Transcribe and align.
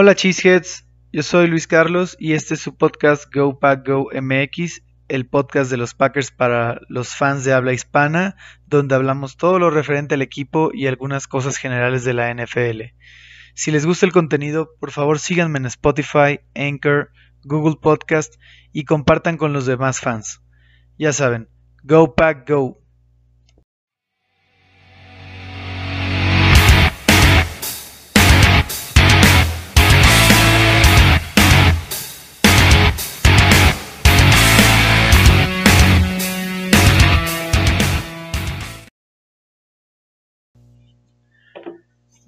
Hola 0.00 0.14
Cheeseheads, 0.14 0.86
yo 1.12 1.24
soy 1.24 1.48
Luis 1.48 1.66
Carlos 1.66 2.16
y 2.20 2.34
este 2.34 2.54
es 2.54 2.60
su 2.60 2.76
podcast 2.76 3.34
Go 3.34 3.58
Pack 3.58 3.84
Go 3.84 4.08
MX, 4.14 4.82
el 5.08 5.26
podcast 5.26 5.72
de 5.72 5.76
los 5.76 5.94
Packers 5.94 6.30
para 6.30 6.80
los 6.88 7.16
fans 7.16 7.42
de 7.42 7.52
habla 7.52 7.72
hispana, 7.72 8.36
donde 8.68 8.94
hablamos 8.94 9.36
todo 9.36 9.58
lo 9.58 9.70
referente 9.70 10.14
al 10.14 10.22
equipo 10.22 10.70
y 10.72 10.86
algunas 10.86 11.26
cosas 11.26 11.56
generales 11.56 12.04
de 12.04 12.14
la 12.14 12.32
NFL. 12.32 12.94
Si 13.56 13.72
les 13.72 13.86
gusta 13.86 14.06
el 14.06 14.12
contenido, 14.12 14.70
por 14.78 14.92
favor 14.92 15.18
síganme 15.18 15.58
en 15.58 15.66
Spotify, 15.66 16.42
Anchor, 16.54 17.10
Google 17.42 17.80
Podcast 17.82 18.36
y 18.72 18.84
compartan 18.84 19.36
con 19.36 19.52
los 19.52 19.66
demás 19.66 19.98
fans. 19.98 20.44
Ya 20.96 21.12
saben, 21.12 21.48
Go 21.82 22.14
Pack 22.14 22.48
Go. 22.48 22.80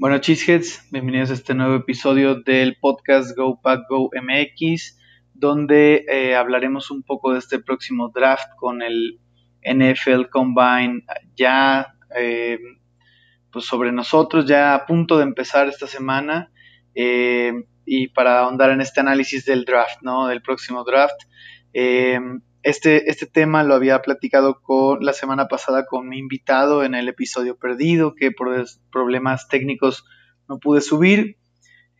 Bueno, 0.01 0.17
Cheeseheads, 0.17 0.89
bienvenidos 0.91 1.29
a 1.29 1.35
este 1.35 1.53
nuevo 1.53 1.77
episodio 1.77 2.37
del 2.37 2.79
podcast 2.81 3.37
Go 3.37 3.61
Pack 3.61 3.83
Go 3.87 4.09
MX, 4.15 4.99
donde 5.35 6.07
eh, 6.09 6.35
hablaremos 6.35 6.91
un 6.91 7.03
poco 7.03 7.35
de 7.35 7.39
este 7.39 7.59
próximo 7.59 8.09
draft 8.09 8.49
con 8.57 8.81
el 8.81 9.21
NFL 9.63 10.31
Combine 10.31 11.05
ya 11.37 11.99
eh, 12.17 12.59
pues 13.53 13.67
sobre 13.67 13.93
nosotros, 13.93 14.47
ya 14.47 14.75
a 14.75 14.87
punto 14.87 15.19
de 15.19 15.25
empezar 15.25 15.69
esta 15.69 15.87
semana 15.87 16.51
eh, 16.95 17.53
y 17.85 18.09
para 18.09 18.39
ahondar 18.39 18.71
en 18.71 18.81
este 18.81 19.01
análisis 19.01 19.45
del 19.45 19.67
draft, 19.67 20.01
¿no? 20.01 20.29
Del 20.29 20.41
próximo 20.41 20.83
draft. 20.83 21.25
Este, 22.63 23.11
este 23.11 23.27
tema 23.27 23.65
lo 23.65 23.75
había 23.75 24.03
platicado 24.03 24.61
con, 24.61 25.01
la 25.01 25.15
semana 25.15 25.49
pasada 25.49 25.87
con 25.87 26.09
mi 26.09 26.19
invitado 26.19 26.85
en 26.85 26.95
el 26.95 27.09
episodio 27.09 27.57
perdido, 27.57 28.15
que 28.15 28.33
por 28.33 28.67
problemas 28.93 29.49
técnicos 29.49 30.05
no 30.47 30.59
pude 30.59 30.83
subir, 30.83 31.39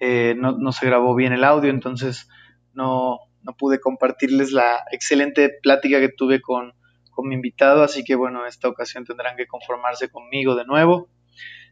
eh, 0.01 0.35
no, 0.37 0.73
se 0.73 0.87
grabó 0.87 1.15
bien 1.15 1.33
el 1.33 1.45
audio, 1.45 1.71
entonces 1.71 2.29
no, 2.75 3.21
pude 3.59 3.81
compartirles 3.81 4.53
la 4.53 4.85
excelente 4.93 5.51
plática 5.63 5.99
que 5.99 6.11
tuve 6.11 6.41
con, 6.41 6.75
mi 7.23 7.35
invitado, 7.35 7.83
así 7.83 8.03
que 8.03 8.15
bueno, 8.15 8.41
en 8.41 8.47
esta 8.47 8.67
ocasión 8.67 9.05
tendrán 9.05 9.37
que 9.37 9.47
conformarse 9.47 10.09
conmigo 10.09 10.55
de 10.55 10.65
nuevo. 10.65 11.11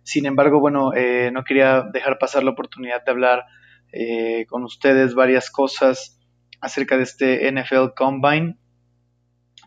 Sin 0.02 0.26
embargo, 0.26 0.60
bueno, 0.60 0.92
eh, 0.94 1.30
no 1.32 1.42
quería 1.42 1.84
dejar 1.90 2.18
pasar 2.18 2.44
la 2.44 2.50
oportunidad 2.50 3.02
de 3.02 3.10
hablar 3.10 3.44
eh, 3.90 4.44
con 4.46 4.62
ustedes 4.62 5.14
varias 5.14 5.50
cosas 5.50 6.20
acerca 6.60 6.98
de 6.98 7.04
este 7.04 7.50
NFL 7.50 7.94
Combine 7.96 8.58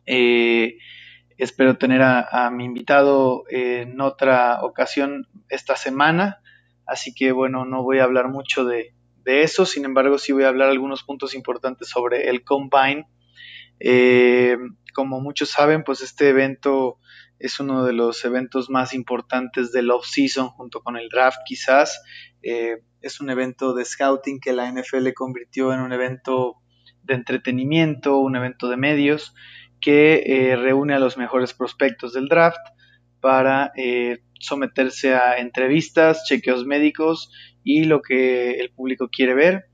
eh, 0.06 0.78
espero 1.38 1.78
tener 1.78 2.02
a, 2.04 2.50
mi 2.52 2.66
invitado 2.66 3.44
en 3.50 4.00
otra 4.00 4.64
ocasión 4.64 5.28
esta 5.50 5.76
semana, 5.76 6.42
así 6.86 7.14
que 7.14 7.32
bueno, 7.32 7.66
no 7.66 7.84
voy 7.84 8.00
a 8.00 8.04
hablar 8.04 8.30
mucho 8.30 8.66
de, 8.66 8.94
eso, 9.26 9.66
sin 9.66 9.86
embargo 9.86 10.18
sí 10.18 10.34
voy 10.34 10.44
a 10.44 10.50
hablar 10.50 10.70
algunos 10.70 11.04
puntos 11.04 11.36
importantes 11.36 11.90
sobre 11.90 12.30
el 12.30 12.44
Combine. 12.44 13.08
Eh, 13.80 14.58
como 14.94 15.22
muchos 15.22 15.50
saben, 15.50 15.84
pues 15.84 16.02
este 16.02 16.30
evento 16.30 17.00
es 17.40 17.60
uno 17.60 17.84
de 17.84 17.94
los 17.94 18.24
eventos 18.24 18.70
más 18.70 18.94
importantes 18.94 19.72
del 19.72 19.90
off-season 19.90 20.50
junto 20.50 20.82
con 20.82 20.98
el 20.98 21.10
draft 21.10 21.40
quizás. 21.46 22.02
Eh, 22.44 22.78
es 23.02 23.20
un 23.20 23.30
evento 23.30 23.74
de 23.74 23.86
scouting 23.86 24.40
que 24.40 24.54
la 24.54 24.72
NFL 24.72 25.12
convirtió 25.16 25.74
en 25.74 25.80
un 25.80 25.92
evento 25.92 26.58
de 27.04 27.16
entretenimiento, 27.16 28.18
un 28.18 28.36
evento 28.36 28.70
de 28.70 28.78
medios 28.78 29.34
que 29.82 30.24
eh, 30.26 30.56
reúne 30.56 30.94
a 30.94 31.00
los 31.00 31.18
mejores 31.18 31.54
prospectos 31.54 32.14
del 32.14 32.28
draft 32.28 32.62
para 33.20 33.72
eh, 33.76 34.20
someterse 34.40 35.16
a 35.16 35.40
entrevistas, 35.40 36.24
chequeos 36.28 36.66
médicos 36.66 37.32
y 37.64 37.84
lo 37.86 38.02
que 38.02 38.52
el 38.60 38.72
público 38.72 39.10
quiere 39.10 39.34
ver, 39.34 39.66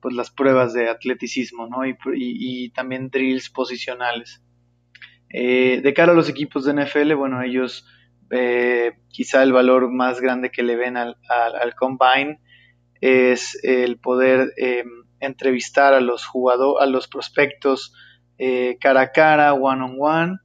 pues 0.00 0.14
las 0.14 0.30
pruebas 0.30 0.72
de 0.72 0.88
atleticismo 0.88 1.68
¿no? 1.68 1.78
y, 1.86 2.70
también 2.70 3.08
drills 3.08 3.50
posicionales. 3.50 4.42
Eh, 5.30 5.80
de 5.82 5.94
cara 5.94 6.12
a 6.12 6.14
los 6.14 6.28
equipos 6.28 6.64
de 6.64 6.74
NFL, 6.74 7.14
bueno, 7.14 7.42
ellos 7.42 7.86
quizá 9.10 9.42
el 9.42 9.52
valor 9.52 9.92
más 9.92 10.18
grande 10.18 10.50
que 10.50 10.62
le 10.62 10.74
ven 10.74 10.96
al, 10.96 11.18
al 11.28 11.74
combine 11.74 12.40
es 13.02 13.62
el 13.62 13.98
poder 13.98 14.54
entrevistar 15.20 15.92
a 15.92 16.00
los 16.00 16.24
jugadores, 16.24 16.82
a 16.82 16.86
los 16.86 17.08
prospectos, 17.08 17.92
eh, 18.44 18.76
cara 18.80 19.02
a 19.02 19.12
cara, 19.12 19.54
one 19.54 19.84
on 19.84 19.96
one, 20.00 20.38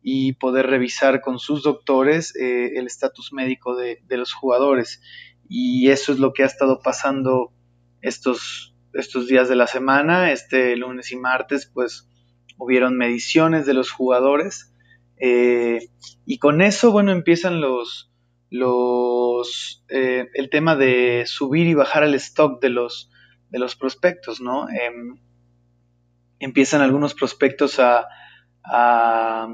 y 0.00 0.34
poder 0.34 0.68
revisar 0.68 1.20
con 1.20 1.40
sus 1.40 1.64
doctores 1.64 2.36
eh, 2.36 2.74
el 2.76 2.86
estatus 2.86 3.32
médico 3.32 3.74
de, 3.74 3.98
los 4.10 4.32
jugadores. 4.32 5.02
Y 5.48 5.90
eso 5.90 6.12
es 6.12 6.20
lo 6.20 6.32
que 6.32 6.44
ha 6.44 6.46
estado 6.46 6.78
pasando 6.84 7.52
estos, 8.00 8.76
estos 8.94 9.26
días 9.26 9.48
de 9.48 9.56
la 9.56 9.66
semana. 9.66 10.30
Este 10.30 10.76
lunes 10.76 11.10
y 11.10 11.16
martes, 11.16 11.68
pues 11.74 12.08
hubieron 12.58 12.96
mediciones 12.96 13.66
de 13.66 13.74
los 13.74 13.90
jugadores. 13.90 14.72
Eh, 15.16 15.88
y 16.24 16.38
con 16.38 16.60
eso, 16.60 16.92
bueno, 16.92 17.10
empiezan 17.10 17.60
los, 17.60 18.12
los 18.50 19.84
el 19.88 20.48
tema 20.48 20.76
de 20.76 21.24
subir 21.26 21.66
y 21.66 21.74
bajar 21.74 22.04
el 22.04 22.14
stock 22.14 22.62
de 22.62 22.68
los, 22.68 23.10
de 23.50 23.58
los 23.58 23.74
prospectos, 23.74 24.40
¿no? 24.40 24.68
Em, 26.42 26.48
empiezan 26.48 26.82
algunos 26.82 27.14
prospectos 27.14 27.78
a, 27.78 28.06
a, 28.64 29.48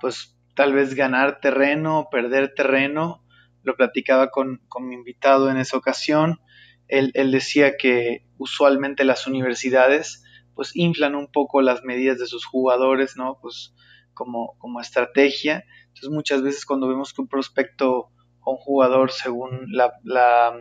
pues 0.00 0.38
tal 0.54 0.72
vez 0.72 0.94
ganar 0.94 1.40
terreno, 1.40 2.08
perder 2.10 2.54
terreno. 2.54 3.22
Lo 3.62 3.76
platicaba 3.76 4.30
con, 4.30 4.60
mi 4.80 4.94
invitado 4.94 5.50
en 5.50 5.58
esa 5.58 5.76
ocasión. 5.76 6.40
Él, 6.88 7.12
decía 7.32 7.76
que 7.76 8.24
usualmente 8.38 9.04
las 9.04 9.26
universidades 9.26 10.22
pues 10.54 10.74
inflan 10.74 11.14
un 11.16 11.30
poco 11.30 11.60
las 11.60 11.82
medidas 11.82 12.18
de 12.18 12.26
sus 12.26 12.46
jugadores, 12.46 13.16
¿no? 13.16 13.38
Pues 13.42 13.74
como, 14.14 14.56
como 14.58 14.80
estrategia. 14.80 15.64
Entonces 15.88 16.10
muchas 16.10 16.42
veces 16.42 16.64
cuando 16.64 16.88
vemos 16.88 17.12
que 17.12 17.20
un 17.20 17.28
prospecto 17.28 18.10
o 18.40 18.52
un 18.52 18.56
jugador 18.56 19.10
según 19.10 19.66
la, 19.72 19.92
la 20.04 20.58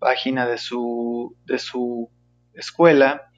página 0.00 0.48
de 0.48 0.58
su, 0.58 1.36
de 1.44 1.58
su 1.58 2.10
escuela 2.54 3.31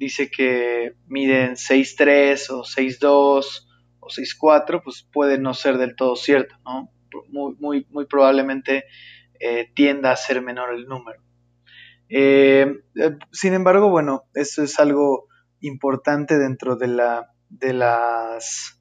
dice 0.00 0.30
que 0.30 0.94
miden 1.06 1.56
6'3 1.56 2.48
o 2.50 2.62
6'2 2.62 3.66
o 4.00 4.06
6'4, 4.06 4.80
pues 4.82 5.06
puede 5.12 5.38
no 5.38 5.52
ser 5.52 5.76
del 5.76 5.94
todo 5.94 6.16
cierto, 6.16 6.56
¿no? 6.64 6.90
Muy, 7.28 7.86
muy, 7.90 8.06
probablemente 8.06 8.84
eh, 9.38 9.70
tienda 9.74 10.12
a 10.12 10.16
ser 10.16 10.40
menor 10.40 10.72
el 10.72 10.86
número. 10.86 11.20
Eh, 12.08 12.78
sin 13.30 13.52
embargo, 13.52 13.90
bueno, 13.90 14.24
eso 14.32 14.62
es 14.62 14.80
algo 14.80 15.26
importante 15.60 16.38
dentro 16.38 16.76
de 16.76 16.88
la, 16.88 17.34
de 17.50 17.74
las, 17.74 18.80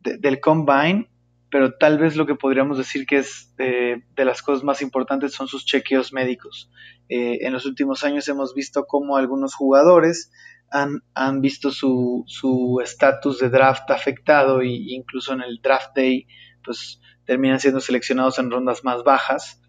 del 0.00 0.38
combine, 0.38 1.10
pero 1.52 1.74
tal 1.74 1.98
vez 1.98 2.16
lo 2.16 2.24
que 2.24 2.34
podríamos 2.34 2.78
decir 2.78 3.04
que 3.04 3.18
es 3.18 3.54
de 3.58 4.24
las 4.24 4.40
cosas 4.40 4.64
más 4.64 4.80
importantes 4.80 5.34
son 5.34 5.48
sus 5.48 5.66
chequeos 5.66 6.10
médicos. 6.14 6.70
Eh, 7.10 7.40
en 7.42 7.52
los 7.52 7.66
últimos 7.66 8.04
años 8.04 8.26
hemos 8.28 8.54
visto 8.54 8.86
cómo 8.86 9.18
algunos 9.18 9.54
jugadores 9.54 10.32
han, 10.70 11.42
visto 11.42 11.70
su 11.70 12.80
estatus 12.82 13.38
de 13.38 13.50
draft 13.50 13.90
afectado 13.90 14.62
e 14.62 14.68
incluso 14.68 15.34
en 15.34 15.42
el 15.42 15.60
draft 15.62 15.90
day 15.94 16.26
pues 16.64 17.02
terminan 17.26 17.60
siendo 17.60 17.80
seleccionados 17.80 18.38
en 18.38 18.50
rondas 18.50 18.82
más 18.82 19.04
bajas 19.04 19.60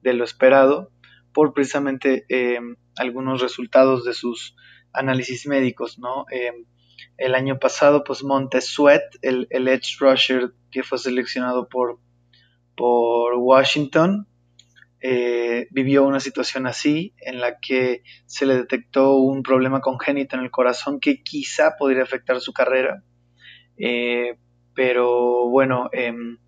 de 0.00 0.14
lo 0.14 0.22
esperado 0.22 0.92
por 1.34 1.54
precisamente 1.54 2.24
eh, 2.28 2.60
algunos 2.94 3.42
resultados 3.42 4.04
de 4.04 4.14
sus 4.14 4.54
análisis 4.92 5.48
médicos, 5.48 5.98
¿no? 5.98 6.26
Eh, 6.30 6.52
el 7.16 7.34
año 7.34 7.58
pasado, 7.58 8.04
pues 8.04 8.24
Montez 8.24 8.66
Sweat, 8.66 9.02
el, 9.22 9.46
el, 9.50 9.68
edge 9.68 9.98
rusher 10.00 10.52
que 10.70 10.82
fue 10.82 10.98
seleccionado 10.98 11.68
por, 11.68 11.98
por 12.76 13.34
Washington, 13.36 14.26
eh, 15.04 15.66
vivió 15.72 16.04
una 16.04 16.20
situación 16.20 16.66
así 16.68 17.12
en 17.18 17.40
la 17.40 17.58
que 17.58 18.04
se 18.26 18.46
le 18.46 18.54
detectó 18.54 19.16
un 19.16 19.42
problema 19.42 19.80
congénito 19.80 20.36
en 20.36 20.42
el 20.42 20.52
corazón 20.52 21.00
que 21.00 21.24
quizá 21.24 21.76
podría 21.76 22.04
afectar 22.04 22.40
su 22.40 22.52
carrera. 22.52 23.02
Eh, 23.76 24.38
pero 24.74 25.48
bueno, 25.48 25.88
em, 25.92 26.38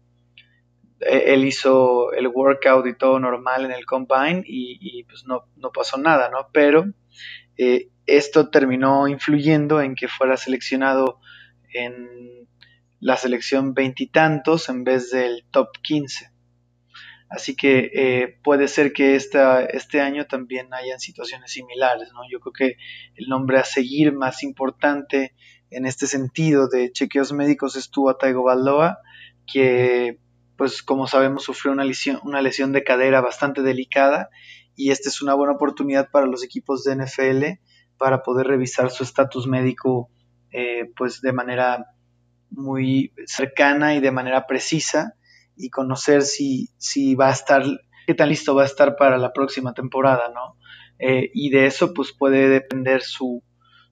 e-, 1.00 1.34
él 1.34 1.44
hizo 1.44 2.12
el 2.12 2.28
workout 2.28 2.86
y 2.86 2.96
todo 2.96 3.18
normal 3.18 3.64
en 3.64 3.72
el 3.72 3.86
combine 3.86 4.42
y, 4.46 5.02
pues 5.04 5.24
no, 5.26 5.44
pasó 5.72 5.98
nada, 5.98 6.30
¿no? 6.30 6.48
Pero 6.52 6.84
eh, 7.56 7.88
esto 8.06 8.50
terminó 8.50 9.08
influyendo 9.08 9.80
en 9.80 9.94
que 9.94 10.08
fuera 10.08 10.36
seleccionado 10.36 11.20
en 11.72 12.48
la 13.00 13.16
selección 13.16 13.74
veintitantos 13.74 14.68
en 14.68 14.84
vez 14.84 15.10
del 15.10 15.44
top 15.50 15.68
15. 15.82 16.30
Así 17.28 17.56
que 17.56 17.90
eh, 17.94 18.38
puede 18.42 18.68
ser 18.68 18.92
que 18.92 19.16
esta, 19.16 19.64
este 19.64 20.00
año 20.00 20.26
también 20.26 20.72
hayan 20.72 21.00
situaciones 21.00 21.50
similares, 21.50 22.10
¿no? 22.12 22.20
Yo 22.30 22.38
creo 22.38 22.52
que 22.52 22.76
el 23.16 23.28
nombre 23.28 23.58
a 23.58 23.64
seguir 23.64 24.12
más 24.12 24.42
importante 24.42 25.34
en 25.70 25.86
este 25.86 26.06
sentido 26.06 26.68
de 26.68 26.92
chequeos 26.92 27.32
médicos 27.32 27.76
es 27.76 27.90
Tua 27.90 28.18
Tagovailoa, 28.18 28.98
que 29.46 30.20
pues 30.56 30.82
como 30.82 31.08
sabemos 31.08 31.42
sufrió 31.42 31.72
una 31.72 31.84
lesión, 31.84 32.20
una 32.22 32.40
lesión 32.40 32.72
de 32.72 32.84
cadera 32.84 33.20
bastante 33.20 33.62
delicada 33.62 34.30
y 34.76 34.90
esta 34.90 35.08
es 35.08 35.20
una 35.20 35.34
buena 35.34 35.54
oportunidad 35.54 36.10
para 36.10 36.26
los 36.26 36.44
equipos 36.44 36.84
de 36.84 36.96
NFL 36.96 37.44
para 37.98 38.22
poder 38.22 38.46
revisar 38.46 38.90
su 38.90 39.02
estatus 39.02 39.46
médico 39.46 40.10
eh, 40.50 40.90
pues 40.96 41.20
de 41.20 41.32
manera 41.32 41.86
muy 42.50 43.12
cercana 43.26 43.94
y 43.94 44.00
de 44.00 44.12
manera 44.12 44.46
precisa 44.46 45.14
y 45.56 45.70
conocer 45.70 46.22
si, 46.22 46.68
si 46.78 47.14
va 47.14 47.28
a 47.28 47.32
estar, 47.32 47.64
qué 48.06 48.14
tan 48.14 48.28
listo 48.28 48.54
va 48.54 48.62
a 48.62 48.66
estar 48.66 48.96
para 48.96 49.18
la 49.18 49.32
próxima 49.32 49.74
temporada, 49.74 50.30
¿no? 50.32 50.56
Eh, 50.98 51.30
y 51.34 51.50
de 51.50 51.66
eso 51.66 51.92
pues 51.92 52.12
puede 52.12 52.48
depender 52.48 53.02
su, 53.02 53.42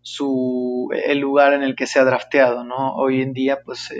su, 0.02 0.88
el 0.92 1.18
lugar 1.18 1.52
en 1.52 1.62
el 1.62 1.74
que 1.74 1.86
se 1.86 1.98
ha 1.98 2.04
drafteado, 2.04 2.64
¿no? 2.64 2.94
Hoy 2.94 3.22
en 3.22 3.32
día 3.32 3.60
pues 3.64 3.92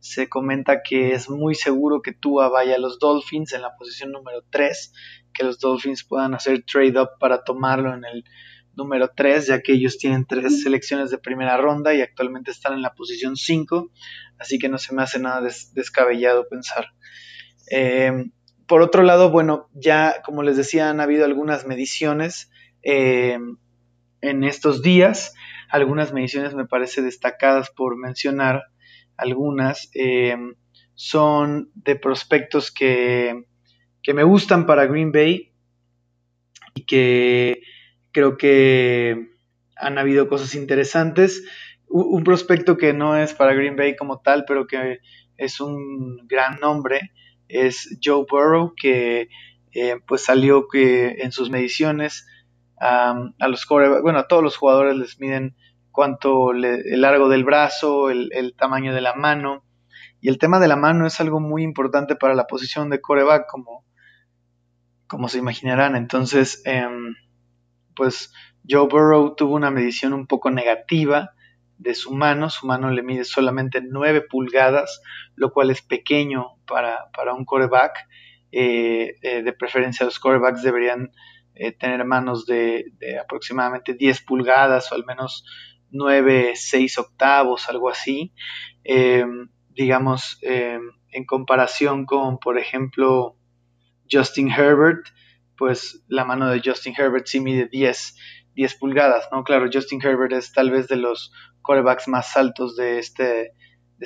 se 0.00 0.28
comenta 0.28 0.82
que 0.82 1.12
es 1.12 1.28
muy 1.28 1.54
seguro 1.54 2.02
que 2.02 2.12
Tua 2.12 2.48
vaya 2.48 2.76
a 2.76 2.78
los 2.78 2.98
Dolphins 2.98 3.52
en 3.52 3.62
la 3.62 3.74
posición 3.76 4.12
número 4.12 4.42
3, 4.50 4.92
que 5.32 5.44
los 5.44 5.58
Dolphins 5.58 6.04
puedan 6.04 6.34
hacer 6.34 6.64
trade 6.64 7.00
up 7.00 7.10
para 7.18 7.42
tomarlo 7.42 7.94
en 7.94 8.04
el 8.04 8.24
número 8.78 9.10
3, 9.14 9.48
ya 9.48 9.60
que 9.60 9.72
ellos 9.72 9.98
tienen 9.98 10.24
tres 10.24 10.62
selecciones 10.62 11.10
de 11.10 11.18
primera 11.18 11.56
ronda 11.58 11.92
y 11.92 12.00
actualmente 12.00 12.52
están 12.52 12.74
en 12.74 12.82
la 12.82 12.94
posición 12.94 13.36
5, 13.36 13.90
así 14.38 14.58
que 14.58 14.68
no 14.68 14.78
se 14.78 14.94
me 14.94 15.02
hace 15.02 15.18
nada 15.18 15.46
descabellado 15.74 16.48
pensar. 16.48 16.86
Eh, 17.70 18.30
por 18.66 18.80
otro 18.80 19.02
lado, 19.02 19.30
bueno, 19.30 19.68
ya 19.74 20.22
como 20.24 20.42
les 20.42 20.56
decía, 20.56 20.88
han 20.88 21.00
habido 21.00 21.24
algunas 21.24 21.66
mediciones 21.66 22.50
eh, 22.82 23.38
en 24.20 24.44
estos 24.44 24.80
días, 24.80 25.34
algunas 25.68 26.12
mediciones 26.12 26.54
me 26.54 26.66
parece 26.66 27.02
destacadas 27.02 27.70
por 27.70 27.96
mencionar, 27.98 28.62
algunas 29.16 29.90
eh, 29.94 30.36
son 30.94 31.70
de 31.74 31.96
prospectos 31.96 32.70
que, 32.70 33.44
que 34.02 34.14
me 34.14 34.22
gustan 34.22 34.66
para 34.66 34.86
Green 34.86 35.10
Bay 35.10 35.52
y 36.74 36.84
que 36.84 37.60
creo 38.12 38.36
que 38.36 39.30
han 39.76 39.98
habido 39.98 40.28
cosas 40.28 40.54
interesantes. 40.54 41.44
Un, 41.88 42.22
prospecto 42.24 42.76
que 42.76 42.92
no 42.92 43.16
es 43.16 43.32
para 43.32 43.54
Green 43.54 43.76
Bay 43.76 43.96
como 43.96 44.20
tal, 44.20 44.44
pero 44.46 44.66
que 44.66 44.98
es 45.36 45.60
un 45.60 46.26
gran 46.26 46.58
nombre, 46.60 47.12
es 47.48 47.98
Joe 48.02 48.26
Burrow, 48.28 48.74
que 48.76 49.28
eh, 49.72 49.96
pues 50.06 50.24
salió 50.24 50.68
que 50.68 51.16
en 51.20 51.32
sus 51.32 51.50
mediciones 51.50 52.26
a 52.80 53.32
los 53.48 53.66
bueno, 53.66 54.18
a 54.18 54.28
todos 54.28 54.42
los 54.42 54.56
jugadores 54.56 54.96
les 54.96 55.18
miden 55.18 55.56
cuánto 55.98 56.52
el 56.52 57.00
largo 57.00 57.28
del 57.28 57.42
brazo, 57.42 58.08
el, 58.08 58.54
tamaño 58.56 58.94
de 58.94 59.00
la 59.00 59.14
mano. 59.14 59.64
Y 60.20 60.28
el 60.28 60.38
tema 60.38 60.60
de 60.60 60.68
la 60.68 60.76
mano 60.76 61.08
es 61.08 61.20
algo 61.20 61.40
muy 61.40 61.64
importante 61.64 62.14
para 62.14 62.36
la 62.36 62.46
posición 62.46 62.88
de 62.88 63.00
coreback, 63.00 63.48
como, 63.50 63.84
como 65.08 65.28
se 65.28 65.38
imaginarán. 65.38 65.96
Entonces, 65.96 66.62
em, 66.66 67.16
pues 67.98 68.32
Joe 68.66 68.86
Burrow 68.86 69.34
tuvo 69.34 69.56
una 69.56 69.72
medición 69.72 70.12
un 70.12 70.28
poco 70.28 70.50
negativa 70.50 71.32
de 71.78 71.96
su 71.96 72.14
mano, 72.14 72.48
su 72.48 72.64
mano 72.66 72.90
le 72.90 73.02
mide 73.02 73.24
solamente 73.24 73.80
9 73.82 74.22
pulgadas, 74.30 75.02
lo 75.34 75.52
cual 75.52 75.70
es 75.70 75.82
pequeño 75.82 76.56
para, 76.64 77.34
un 77.36 77.44
coreback. 77.44 78.06
Eh, 78.52 79.16
eh, 79.20 79.42
de 79.42 79.52
preferencia 79.52 80.06
los 80.06 80.18
corebacks 80.18 80.62
deberían 80.62 81.10
eh, 81.54 81.72
tener 81.72 82.04
manos 82.04 82.46
de, 82.46 82.84
aproximadamente 83.20 83.94
10 83.94 84.22
pulgadas 84.22 84.90
o 84.92 84.94
al 84.94 85.04
menos 85.04 85.44
9, 85.90 86.52
6 86.54 86.98
octavos, 86.98 87.68
algo 87.68 87.90
así. 87.90 88.32
digamos, 89.70 90.38
en 90.42 91.24
comparación 91.26 92.06
con, 92.06 92.38
por 92.38 92.58
ejemplo, 92.58 93.36
Justin 94.10 94.50
Herbert, 94.50 95.06
pues 95.58 96.02
la 96.06 96.24
mano 96.24 96.48
de 96.48 96.62
Justin 96.64 96.94
Herbert 96.96 97.26
sí 97.26 97.40
mide 97.40 97.68
10, 97.68 98.16
10 98.54 98.74
pulgadas, 98.76 99.28
¿no? 99.32 99.42
Claro, 99.42 99.68
Justin 99.70 100.00
Herbert 100.02 100.32
es 100.32 100.52
tal 100.52 100.70
vez 100.70 100.86
de 100.86 100.96
los 100.96 101.32
quarterbacks 101.62 102.06
más 102.08 102.36
altos 102.36 102.76
de 102.76 103.00
este, 103.00 103.24
de 103.24 103.52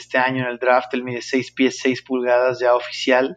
este 0.01 0.19
año 0.19 0.43
en 0.43 0.51
el 0.51 0.59
draft, 0.59 0.93
él 0.95 1.05
mide 1.05 1.21
6 1.21 1.53
pies, 1.53 1.79
6 1.81 2.03
pulgadas 2.03 2.59
ya 2.59 2.75
oficial, 2.75 3.37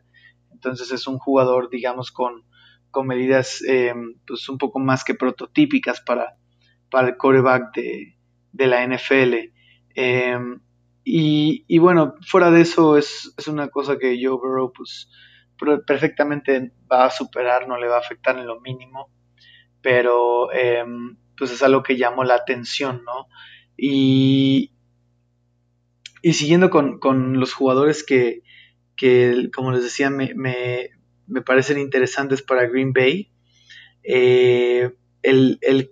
entonces 0.51 0.91
es 0.91 1.06
un 1.06 1.19
jugador, 1.19 1.69
digamos, 1.69 2.12
con, 2.12 2.45
con 2.89 3.06
medidas 3.06 3.62
em, 3.67 4.15
pues 4.25 4.47
un 4.47 4.57
poco 4.57 4.79
más 4.79 5.03
que 5.03 5.13
prototípicas 5.13 6.00
para, 6.01 6.38
para 6.89 7.09
el 7.09 7.17
quarterback 7.17 7.75
de, 7.75 8.17
de 8.53 8.67
la 8.67 8.88
NFL. 8.88 9.51
Em, 9.94 10.62
y, 11.03 11.65
y, 11.67 11.77
bueno, 11.77 12.15
fuera 12.25 12.50
de 12.50 12.62
eso 12.62 12.97
es, 12.97 13.33
es 13.38 13.47
una 13.47 13.67
cosa 13.67 13.97
que 14.00 14.17
Joe 14.19 14.38
Burrow 14.38 14.71
pues 14.73 15.09
perfectamente 15.86 16.72
va 16.92 17.06
a 17.06 17.12
superar, 17.12 17.68
no 17.68 17.78
le 17.78 17.88
va 17.88 17.98
a 17.98 18.00
afectar 18.00 18.38
en 18.38 18.48
lo 18.48 18.60
mínimo, 18.62 19.10
pero 19.81 20.52
em, 20.52 21.18
pues 21.38 21.52
es 21.52 21.63
algo 21.63 21.84
que 21.84 21.98
llamó 21.98 22.24
la 22.24 22.36
atención, 22.36 23.04
¿no? 23.06 23.28
Y, 23.78 24.72
y 26.22 26.34
siguiendo 26.34 26.69
con, 26.69 27.40
los 27.40 27.54
jugadores 27.54 28.04
que, 28.04 28.42
como 29.54 29.72
les 29.72 29.84
decía, 29.84 30.10
me, 30.10 30.34
me, 30.36 31.42
parecen 31.42 31.78
interesantes 31.78 32.42
para 32.42 32.68
Green 32.68 32.94
Bay, 32.94 33.31
eh, 34.04 34.92
el, 35.22 35.58
el, 35.62 35.92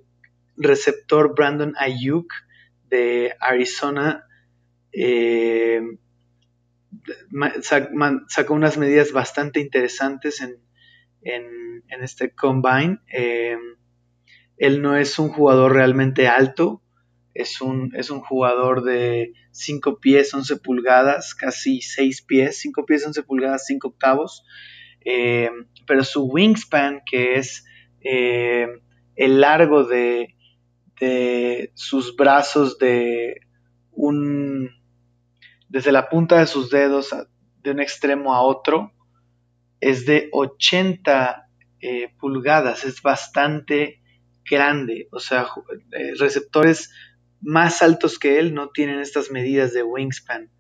receptor 0.56 1.34
Brandon 1.36 1.74
Ayuk 1.78 2.32
de 2.88 3.36
Arizona, 3.40 4.26
eh, 4.92 5.82
sacó 8.28 8.54
unas 8.54 8.78
medidas 8.78 9.12
bastante 9.12 9.60
interesantes 9.60 10.42
en, 10.42 10.62
este 12.02 12.32
combine. 12.32 13.00
Eh, 13.12 13.58
él 14.58 14.82
no 14.82 14.98
es 14.98 15.20
un 15.20 15.30
jugador 15.30 15.74
realmente 15.74 16.28
alto, 16.28 16.82
es 17.34 17.62
un, 17.62 17.92
es 17.96 18.10
un 18.10 18.22
jugador 18.22 18.84
de 18.84 19.34
5 19.52 20.00
pies, 20.00 20.34
11 20.34 20.58
pulgadas, 20.58 21.34
casi 21.34 21.82
6 21.82 22.24
pies, 22.24 22.60
5 22.60 22.86
pies, 22.86 23.06
11 23.06 23.24
pulgadas, 23.24 23.66
5 23.66 23.88
octavos. 23.88 24.44
Eh, 25.06 25.50
pero 25.86 26.04
su 26.04 26.26
wingspan, 26.26 27.02
que 27.06 27.36
es 27.36 27.66
eh, 28.02 28.68
el 29.16 29.42
largo 29.42 29.84
de, 29.84 30.36
de 31.00 31.72
sus 31.74 32.16
brazos 32.16 32.78
de 32.78 33.36
un 33.92 34.70
desde 35.74 35.92
la 35.92 36.08
punta 36.08 36.38
de 36.40 36.46
sus 36.46 36.70
dedos 36.70 37.16
de 37.64 37.72
un 37.72 37.80
extremo 37.80 38.36
a 38.36 38.44
otro 38.44 38.94
es 39.80 40.06
de 40.06 40.30
80 40.32 41.50
eh, 41.82 42.14
pulgadas, 42.20 42.86
es 42.86 43.02
bastante 43.02 44.00
grande, 44.48 45.08
o 45.12 45.20
sea, 45.20 45.48
eh, 45.94 46.14
receptores 46.20 46.92
más 47.42 47.82
altos 47.82 48.20
que 48.20 48.38
él 48.38 48.54
no 48.54 48.70
tienen 48.70 49.00
estas 49.00 49.32
medidas 49.32 49.74
de 49.74 49.82
wingspan. 49.82 50.52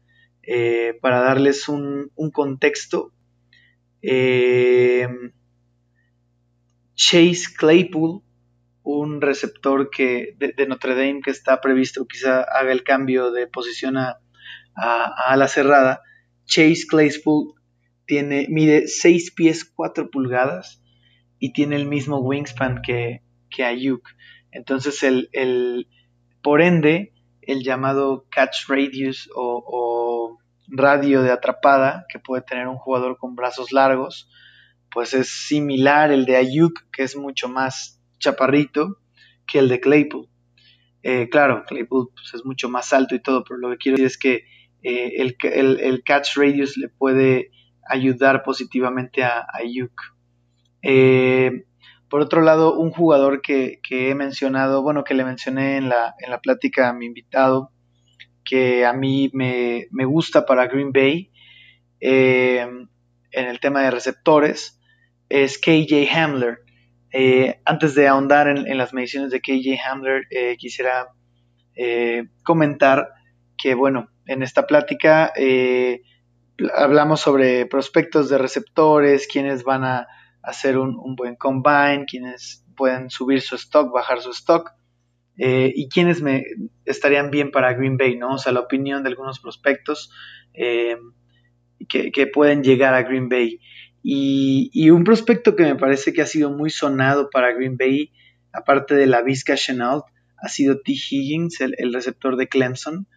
Eh, 0.42 0.98
para 1.00 1.20
darles 1.20 1.70
un, 1.70 2.12
contexto, 2.34 3.14
Chase 6.96 7.54
Claypool, 7.56 8.24
un 8.82 9.22
receptor 9.22 9.92
que, 9.92 10.36
de, 10.40 10.66
Notre 10.66 10.96
Dame 10.96 11.22
que 11.22 11.30
está 11.30 11.62
previsto, 11.62 12.08
quizá 12.08 12.42
haga 12.42 12.72
el 12.72 12.84
cambio 12.84 13.32
de 13.32 13.46
posición 13.46 13.96
a, 13.96 14.23
a, 14.76 15.36
la 15.38 15.48
cerrada, 15.48 16.02
Chase 16.46 16.86
Claypool 16.88 17.54
tiene, 18.06 18.48
mide 18.50 18.88
6 18.88 19.32
pies 19.32 19.66
4 19.66 20.10
pulgadas 20.10 20.82
y 21.40 21.54
tiene 21.54 21.76
el 21.76 21.88
mismo 21.88 22.20
wingspan 22.20 22.82
que, 22.82 23.22
que 23.50 23.64
Ayuk. 23.64 24.08
Entonces, 24.52 25.04
el, 25.04 25.88
por 26.42 26.62
ende, 26.62 27.14
el 27.42 27.64
llamado 27.64 28.28
catch 28.30 28.68
radius 28.68 29.30
o, 29.36 30.38
radio 30.68 31.22
de 31.22 31.32
atrapada 31.32 32.06
que 32.10 32.20
puede 32.20 32.42
tener 32.42 32.68
un 32.68 32.78
jugador 32.78 33.18
con 33.18 33.36
brazos 33.36 33.72
largos, 33.74 34.30
pues 34.90 35.14
es 35.14 35.30
similar 35.30 36.12
el 36.12 36.26
de 36.26 36.38
Ayuk, 36.38 36.90
que 36.92 37.04
es 37.04 37.16
mucho 37.16 37.50
más 37.50 38.02
chaparrito 38.18 38.98
que 39.46 39.60
el 39.60 39.68
de 39.68 39.82
Claypool. 39.82 40.30
Eh, 41.04 41.28
claro, 41.30 41.66
Claypool 41.68 42.10
pues, 42.14 42.34
es 42.34 42.46
mucho 42.46 42.70
más 42.70 42.94
alto 42.94 43.14
y 43.14 43.20
todo, 43.20 43.44
pero 43.44 43.60
lo 43.60 43.70
que 43.72 43.78
quiero 43.78 43.98
decir 43.98 44.08
es 44.08 44.18
que 44.18 44.46
eh, 44.84 45.16
el, 45.18 46.04
catch 46.04 46.36
radius 46.36 46.78
le 46.78 46.90
puede 46.90 47.52
ayudar 47.88 48.44
positivamente 48.44 49.24
a, 49.24 49.40
a 49.40 49.62
eh, 50.82 51.64
por 52.10 52.22
otro 52.22 52.42
lado, 52.42 52.78
un 52.78 52.92
jugador 52.92 53.42
que, 53.42 53.80
he 53.90 54.14
mencionado, 54.14 54.84
bueno, 54.84 55.06
que 55.06 55.14
le 55.14 55.24
mencioné 55.24 55.78
en 55.78 55.90
la, 55.90 56.14
en 56.20 56.30
la 56.30 56.42
plática 56.42 56.90
a 56.90 56.94
mi 56.94 57.06
invitado, 57.06 57.72
que 58.44 58.86
a 58.86 58.94
mí 58.94 59.32
me, 59.34 59.88
gusta 60.06 60.46
para 60.46 60.68
Green 60.68 60.92
Bay, 60.92 61.32
eh, 62.02 62.68
en 63.32 63.48
el 63.48 63.60
tema 63.62 63.82
de 63.82 63.92
receptores 63.92 64.80
es 65.30 65.58
KJ 65.58 66.12
Hamler. 66.14 66.60
Antes 67.66 67.96
de 67.96 68.08
ahondar 68.08 68.48
en, 68.48 68.78
las 68.78 68.94
mediciones 68.94 69.32
de 69.32 69.40
KJ 69.40 69.80
Hamler, 69.88 70.28
quisiera 70.58 71.08
comentar 72.44 73.08
que, 73.64 73.76
bueno, 73.76 74.10
en 74.26 74.44
esta 74.44 74.68
plática 74.68 75.32
hablamos 76.76 77.22
sobre 77.22 77.66
prospectos 77.66 78.28
de 78.28 78.38
receptores, 78.38 79.26
quienes 79.26 79.64
van 79.64 79.86
a 79.86 80.08
hacer 80.42 80.78
un, 80.78 81.16
buen 81.16 81.38
combine, 81.38 82.04
quienes 82.06 82.66
pueden 82.76 83.10
subir 83.10 83.40
su 83.40 83.56
stock, 83.56 83.94
bajar 83.94 84.20
su 84.20 84.32
stock. 84.32 84.72
y 85.38 85.88
quienes 85.88 86.22
me 86.22 86.44
estarían 86.84 87.32
bien 87.32 87.52
para 87.52 87.74
Green 87.74 87.96
Bay, 87.96 88.18
¿no? 88.18 88.34
O 88.34 88.38
sea, 88.38 88.52
la 88.52 88.60
opinión 88.60 89.02
de 89.02 89.10
algunos 89.10 89.40
prospectos 89.40 90.12
que, 91.88 92.28
pueden 92.34 92.64
llegar 92.64 92.94
a 92.94 93.04
Green 93.04 93.30
Bay. 93.30 93.62
Y, 94.04 94.90
un 94.90 95.06
prospecto 95.06 95.56
que 95.56 95.64
me 95.64 95.76
parece 95.76 96.12
que 96.12 96.22
ha 96.22 96.26
sido 96.26 96.52
muy 96.52 96.70
sonado 96.70 97.30
para 97.30 97.54
Green 97.54 97.78
Bay, 97.78 98.12
aparte 98.52 98.96
de 98.96 99.08
la 99.08 99.22
Vizca 99.22 99.56
Chenault, 99.56 100.04
ha 100.38 100.50
sido 100.50 100.82
T. 100.82 100.92
Higgins, 100.92 101.62
el, 101.62 101.94
receptor 101.94 102.36
de 102.36 102.50
Clemson, 102.50 103.08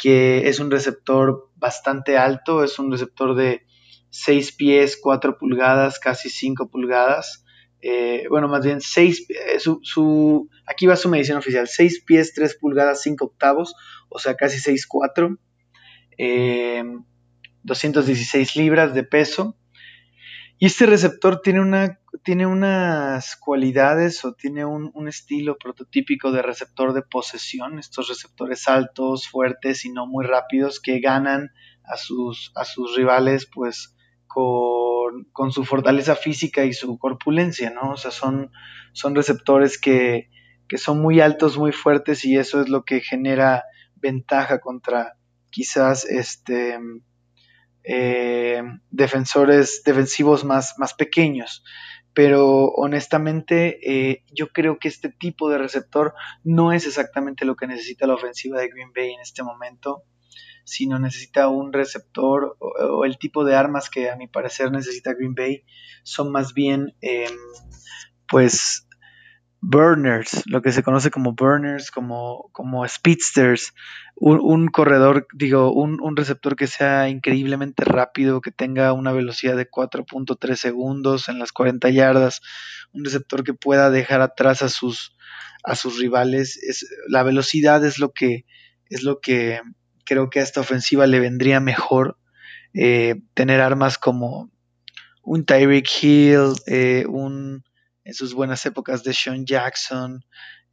que 0.00 0.48
es 0.48 0.58
un 0.60 0.70
receptor 0.70 1.50
bastante 1.56 2.16
alto, 2.16 2.64
es 2.64 2.78
un 2.78 2.90
receptor 2.90 3.34
de 3.34 3.66
6 4.08 4.52
pies, 4.52 4.98
4 5.00 5.36
pulgadas, 5.36 5.98
casi 5.98 6.30
5 6.30 6.70
pulgadas. 6.70 7.44
Eh, 7.82 8.24
bueno, 8.30 8.48
más 8.48 8.64
bien 8.64 8.80
6, 8.80 9.26
eh, 9.28 9.58
su, 9.60 10.48
aquí 10.66 10.86
va 10.86 10.96
su 10.96 11.10
medición 11.10 11.36
oficial, 11.36 11.68
6 11.68 12.02
pies, 12.04 12.32
3 12.32 12.56
pulgadas, 12.56 13.02
5 13.02 13.26
octavos, 13.26 13.74
o 14.08 14.18
sea, 14.18 14.36
casi 14.36 14.58
6, 14.58 14.86
4. 14.86 15.38
Eh, 16.16 16.82
216 17.62 18.56
libras 18.56 18.94
de 18.94 19.02
peso. 19.04 19.56
Y 20.58 20.66
este 20.66 20.86
receptor 20.86 21.42
tiene, 21.42 21.60
una, 21.60 21.99
tiene 22.24 22.46
unas 22.46 23.36
cualidades 23.36 24.24
o 24.24 24.34
tiene 24.34 24.64
un, 24.64 25.08
estilo 25.08 25.56
prototípico 25.56 26.32
de 26.32 26.42
receptor 26.42 26.92
de 26.92 27.02
posesión, 27.02 27.78
estos 27.78 28.08
receptores 28.08 28.68
altos, 28.68 29.28
fuertes 29.28 29.84
y 29.84 29.90
no 29.90 30.06
muy 30.06 30.24
rápidos 30.24 30.80
que 30.80 31.00
ganan 31.00 31.50
a 31.84 31.96
sus, 31.96 32.52
a 32.54 32.64
sus 32.64 32.96
rivales 32.96 33.48
pues 33.52 33.96
con, 34.26 35.24
con, 35.32 35.52
su 35.52 35.64
fortaleza 35.64 36.14
física 36.14 36.64
y 36.64 36.72
su 36.72 36.98
corpulencia, 36.98 37.70
¿no? 37.70 37.92
O 37.92 37.96
sea, 37.96 38.10
son, 38.10 38.50
son 38.92 39.14
receptores 39.14 39.80
que, 39.80 40.30
que 40.68 40.78
son 40.78 41.00
muy 41.00 41.20
altos, 41.20 41.58
muy 41.58 41.72
fuertes 41.72 42.24
y 42.24 42.36
eso 42.36 42.60
es 42.60 42.68
lo 42.68 42.84
que 42.84 43.00
genera 43.00 43.64
ventaja 43.96 44.60
contra 44.60 45.16
quizás 45.50 46.04
este 46.04 46.78
eh, 47.82 48.62
defensores 48.90 49.82
defensivos 49.84 50.44
más, 50.44 50.74
más 50.78 50.94
pequeños. 50.94 51.64
Pero 52.12 52.66
honestamente 52.70 53.78
eh, 53.82 54.24
yo 54.32 54.48
creo 54.48 54.78
que 54.78 54.88
este 54.88 55.10
tipo 55.10 55.48
de 55.48 55.58
receptor 55.58 56.14
no 56.42 56.72
es 56.72 56.86
exactamente 56.86 57.44
lo 57.44 57.56
que 57.56 57.66
necesita 57.66 58.06
la 58.06 58.14
ofensiva 58.14 58.60
de 58.60 58.68
Green 58.68 58.92
Bay 58.94 59.12
en 59.12 59.20
este 59.20 59.42
momento, 59.42 60.04
sino 60.64 60.98
necesita 60.98 61.48
un 61.48 61.72
receptor 61.72 62.56
o, 62.58 63.04
el 63.04 63.18
tipo 63.18 63.44
de 63.44 63.56
armas 63.56 63.90
que 63.90 64.10
a 64.10 64.16
mi 64.16 64.26
parecer 64.26 64.70
necesita 64.70 65.14
Green 65.14 65.34
Bay. 65.34 65.64
Son 66.02 66.30
más 66.30 66.54
bien 66.54 66.94
em, 67.00 67.36
pues 68.28 68.86
burners, 69.60 70.42
lo 70.46 70.62
que 70.62 70.72
se 70.72 70.82
conoce 70.82 71.10
como 71.10 71.34
burners, 71.34 71.90
como, 71.90 72.48
como 72.52 72.86
speedsters, 72.88 73.74
un, 74.16 74.68
corredor, 74.68 75.26
digo, 75.32 75.72
un, 75.72 76.16
receptor 76.16 76.56
que 76.56 76.66
sea 76.66 77.08
increíblemente 77.08 77.84
rápido, 77.84 78.40
que 78.40 78.50
tenga 78.50 78.92
una 78.92 79.12
velocidad 79.12 79.56
de 79.56 79.70
4.3 79.70 80.54
segundos 80.56 81.28
en 81.28 81.38
las 81.38 81.52
40 81.52 81.88
yardas, 81.90 82.40
un 82.92 83.04
receptor 83.04 83.44
que 83.44 83.54
pueda 83.54 83.90
dejar 83.90 84.20
atrás 84.20 84.62
a 84.62 84.68
sus, 84.68 85.16
a 85.62 85.74
sus 85.74 85.98
rivales. 85.98 86.58
Es, 86.62 86.86
la 87.08 87.22
velocidad 87.22 87.84
es 87.84 87.98
lo 87.98 88.12
que 88.12 88.44
es 88.90 89.04
lo 89.04 89.20
que 89.20 89.60
creo 90.04 90.28
que 90.30 90.40
a 90.40 90.42
esta 90.42 90.60
ofensiva 90.60 91.06
le 91.06 91.20
vendría 91.20 91.60
mejor. 91.60 92.18
Eh, 92.74 93.22
tener 93.34 93.60
armas 93.60 93.98
como 93.98 94.50
un 95.22 95.44
Tyreek 95.44 95.88
Hill, 96.02 96.52
eh, 96.66 97.04
un 97.08 97.64
en 98.10 98.14
sus 98.14 98.34
buenas 98.34 98.66
épocas 98.66 99.04
de 99.04 99.14
Sean 99.14 99.46
Jackson, 99.46 100.24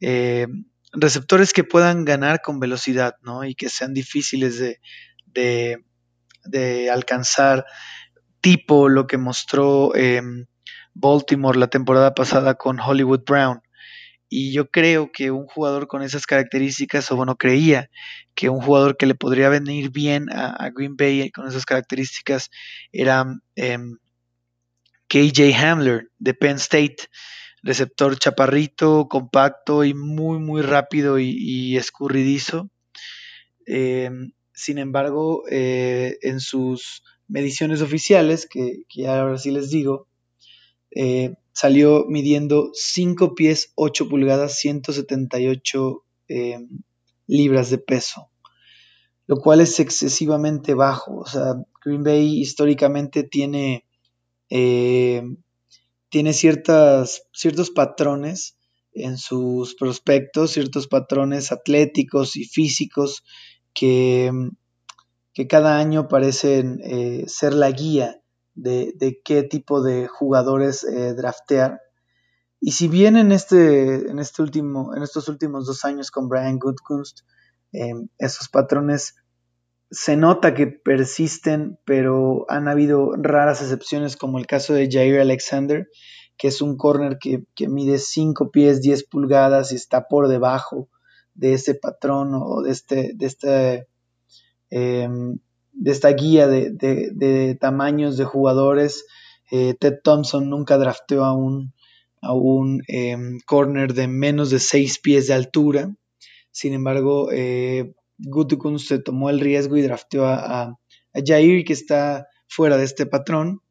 eh, 0.02 0.48
receptores 0.92 1.54
que 1.54 1.64
puedan 1.64 2.04
ganar 2.04 2.42
con 2.42 2.60
velocidad, 2.60 3.14
¿no? 3.22 3.44
Y 3.44 3.54
que 3.54 3.70
sean 3.70 3.94
difíciles 3.94 4.58
de, 4.58 5.84
de, 6.46 6.90
alcanzar, 6.90 7.64
tipo 8.42 8.90
lo 8.90 9.06
que 9.06 9.20
mostró 9.20 9.96
em, 9.96 10.48
Baltimore 10.96 11.60
la 11.60 11.68
temporada 11.68 12.16
pasada 12.16 12.56
con 12.56 12.80
Hollywood 12.80 13.22
Brown. 13.24 13.62
Y 14.30 14.52
yo 14.52 14.72
creo 14.72 15.12
que 15.12 15.30
un 15.30 15.46
jugador 15.46 15.88
con 15.88 16.02
esas 16.02 16.26
características, 16.26 17.12
o 17.12 17.16
bueno, 17.18 17.36
creía 17.36 17.92
que 18.34 18.50
un 18.50 18.62
jugador 18.62 18.98
que 18.98 19.06
le 19.06 19.14
podría 19.14 19.50
venir 19.50 19.92
bien 19.92 20.32
a, 20.32 20.72
Green 20.76 20.98
Bay 20.98 21.30
con 21.30 21.48
esas 21.48 21.66
características 21.66 22.50
era 22.92 23.26
em, 23.56 23.98
KJ 25.08 25.54
Hamler 25.56 26.10
de 26.20 26.34
Penn 26.34 26.58
State, 26.58 26.98
receptor 27.64 28.18
chaparrito, 28.18 29.08
compacto 29.08 29.84
y 29.84 29.94
muy, 29.94 30.40
muy 30.40 30.62
rápido 30.62 31.20
y, 31.20 31.78
escurridizo. 31.78 32.70
Eh, 33.66 34.10
sin 34.54 34.78
embargo, 34.78 35.44
eh, 35.50 36.18
en 36.22 36.40
sus 36.40 37.04
mediciones 37.28 37.82
oficiales, 37.82 38.48
que, 38.48 38.84
ahora 39.08 39.38
sí 39.38 39.52
les 39.52 39.70
digo, 39.70 40.08
eh, 40.92 41.36
salió 41.52 42.06
midiendo 42.08 42.72
5 42.74 43.36
pies 43.36 43.72
8 43.76 44.10
pulgadas, 44.10 44.58
178 44.60 46.04
libras 47.28 47.70
de 47.70 47.78
peso, 47.78 48.30
lo 49.28 49.38
cual 49.38 49.62
es 49.62 49.80
excesivamente 49.80 50.74
bajo. 50.74 51.18
O 51.20 51.26
sea, 51.26 51.56
Green 51.84 52.04
Bay 52.04 52.40
históricamente 52.40 53.24
tiene 53.24 53.87
eh, 54.50 55.24
tiene 56.10 56.34
ciertas, 56.34 57.24
ciertos 57.34 57.70
patrones 57.70 58.58
en 58.94 59.18
sus 59.18 59.76
prospectos, 59.76 60.52
ciertos 60.52 60.88
patrones 60.88 61.52
atléticos 61.52 62.36
y 62.36 62.46
físicos 62.46 63.24
que, 63.74 64.32
que 65.34 65.48
cada 65.48 65.78
año 65.78 66.08
parecen 66.08 66.80
eh, 66.84 67.26
ser 67.28 67.54
la 67.54 67.72
guía 67.72 68.22
de, 68.56 69.22
qué 69.24 69.44
tipo 69.44 69.84
de 69.84 70.08
jugadores 70.08 70.84
eh, 70.84 71.14
draftear. 71.14 71.82
Y 72.60 72.72
si 72.72 72.88
bien 72.88 73.18
en, 73.18 73.32
este, 73.32 74.10
en, 74.10 74.18
este 74.18 74.42
último, 74.42 74.96
en 74.96 75.04
estos 75.04 75.28
últimos 75.28 75.68
dos 75.68 75.86
años 75.86 76.10
con 76.10 76.28
Brian 76.28 76.58
Goodkunst, 76.58 77.20
esos 78.18 78.48
patrones 78.50 79.14
se 79.90 80.18
nota 80.18 80.54
que 80.54 80.68
persisten, 80.68 81.80
pero 81.86 82.46
han 82.50 82.68
habido 82.68 83.14
raras 83.16 83.62
excepciones, 83.62 84.18
como 84.18 84.38
el 84.38 84.48
caso 84.48 84.74
de 84.74 84.90
Jair 84.92 85.20
Alexander, 85.20 85.88
que 86.38 86.50
es 86.50 86.62
un 86.62 86.78
corner 86.78 87.18
que, 87.20 87.46
mide 87.68 87.98
5 87.98 88.52
pies 88.52 88.82
10 88.82 89.08
pulgadas 89.08 89.72
y 89.72 89.76
está 89.76 90.08
por 90.08 90.28
debajo 90.28 90.90
de 91.34 91.54
ese 91.54 91.76
patrón 91.76 92.32
o 92.34 92.62
de, 92.62 92.72
este, 92.72 93.12
de, 93.16 93.26
este, 93.26 93.88
em, 94.70 95.40
de 95.72 95.92
esta 95.92 96.10
guía 96.10 96.48
de, 96.48 97.58
tamaños 97.60 98.18
de 98.18 98.26
jugadores. 98.26 99.06
Eh, 99.52 99.74
Ted 99.80 100.00
Thompson 100.04 100.50
nunca 100.50 100.78
drafteó 100.78 101.24
a 101.24 101.34
un, 101.34 101.74
a 102.22 102.34
un 102.34 102.84
em, 102.88 103.40
corner 103.46 103.94
de 103.94 104.08
menos 104.08 104.50
de 104.50 104.60
6 104.60 105.00
pies 105.00 105.28
de 105.28 105.34
altura. 105.34 105.96
Sin 106.52 106.74
embargo, 106.74 107.30
eh, 107.32 107.94
Gutukun 108.18 108.80
se 108.80 109.00
tomó 109.00 109.30
el 109.30 109.40
riesgo 109.40 109.78
y 109.78 109.82
drafteó 109.82 110.26
a, 110.26 110.78
Jair, 111.14 111.64
que 111.66 111.74
está 111.74 112.28
fuera 112.48 112.78
de 112.78 112.86
este 112.86 113.06
patrón. 113.06 113.62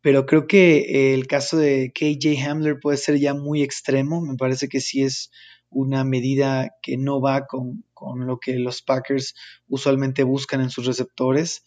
Pero 0.00 0.26
creo 0.26 0.46
que 0.46 1.14
el 1.14 1.26
caso 1.26 1.56
de 1.56 1.92
KJ 1.94 2.46
Hamler 2.46 2.78
puede 2.80 2.98
ser 2.98 3.18
ya 3.18 3.32
muy 3.32 3.62
extremo. 3.62 4.20
Me 4.20 4.36
parece 4.36 4.68
que 4.68 4.80
sí 4.80 5.02
es 5.02 5.30
una 5.70 6.04
medida 6.04 6.70
que 6.82 6.96
no 6.96 7.20
va 7.20 7.46
con, 7.46 7.84
lo 8.16 8.38
que 8.38 8.58
los 8.58 8.82
Packers 8.82 9.34
usualmente 9.66 10.22
buscan 10.22 10.60
en 10.60 10.70
sus 10.70 10.86
receptores. 10.86 11.64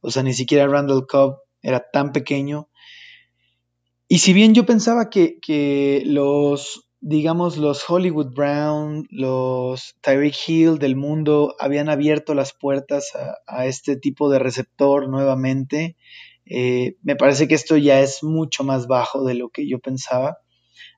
O 0.00 0.10
sea, 0.10 0.22
ni 0.22 0.34
siquiera 0.34 0.66
Randall 0.66 1.06
Cobb 1.06 1.38
era 1.62 1.84
tan 1.90 2.12
pequeño. 2.12 2.68
Y 4.08 4.18
si 4.18 4.32
bien 4.32 4.54
yo 4.54 4.66
pensaba 4.66 5.08
que, 5.08 5.38
que 5.40 6.02
los 6.04 6.89
digamos, 7.00 7.56
los 7.56 7.88
Hollywood 7.88 8.34
Brown, 8.34 9.06
los 9.10 9.96
Tyreek 10.02 10.36
Hill 10.46 10.78
del 10.78 10.96
mundo 10.96 11.54
habían 11.58 11.88
abierto 11.88 12.34
las 12.34 12.52
puertas 12.52 13.12
a, 13.46 13.66
este 13.66 13.96
tipo 13.96 14.30
de 14.30 14.38
receptor 14.38 15.08
nuevamente. 15.08 15.96
Eh, 16.44 16.96
me 17.02 17.16
parece 17.16 17.48
que 17.48 17.54
esto 17.54 17.76
ya 17.76 18.00
es 18.00 18.22
mucho 18.22 18.64
más 18.64 18.86
bajo 18.86 19.24
de 19.24 19.34
lo 19.34 19.48
que 19.48 19.68
yo 19.68 19.78
pensaba. 19.78 20.38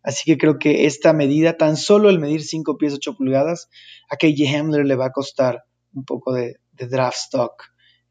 Así 0.02 0.24
que 0.24 0.38
creo 0.38 0.58
que 0.58 0.86
esta 0.86 1.12
medida, 1.12 1.56
tan 1.56 1.76
solo 1.76 2.10
el 2.10 2.18
medir 2.18 2.42
5 2.42 2.76
pies 2.76 2.94
8 2.94 3.14
pulgadas, 3.16 3.68
a 4.08 4.16
KJ 4.16 4.56
Hamler 4.56 4.84
le 4.84 4.96
va 4.96 5.06
a 5.06 5.12
costar 5.12 5.62
un 5.94 6.04
poco 6.04 6.32
de, 6.32 6.56
draft 6.72 7.18
stock 7.18 7.62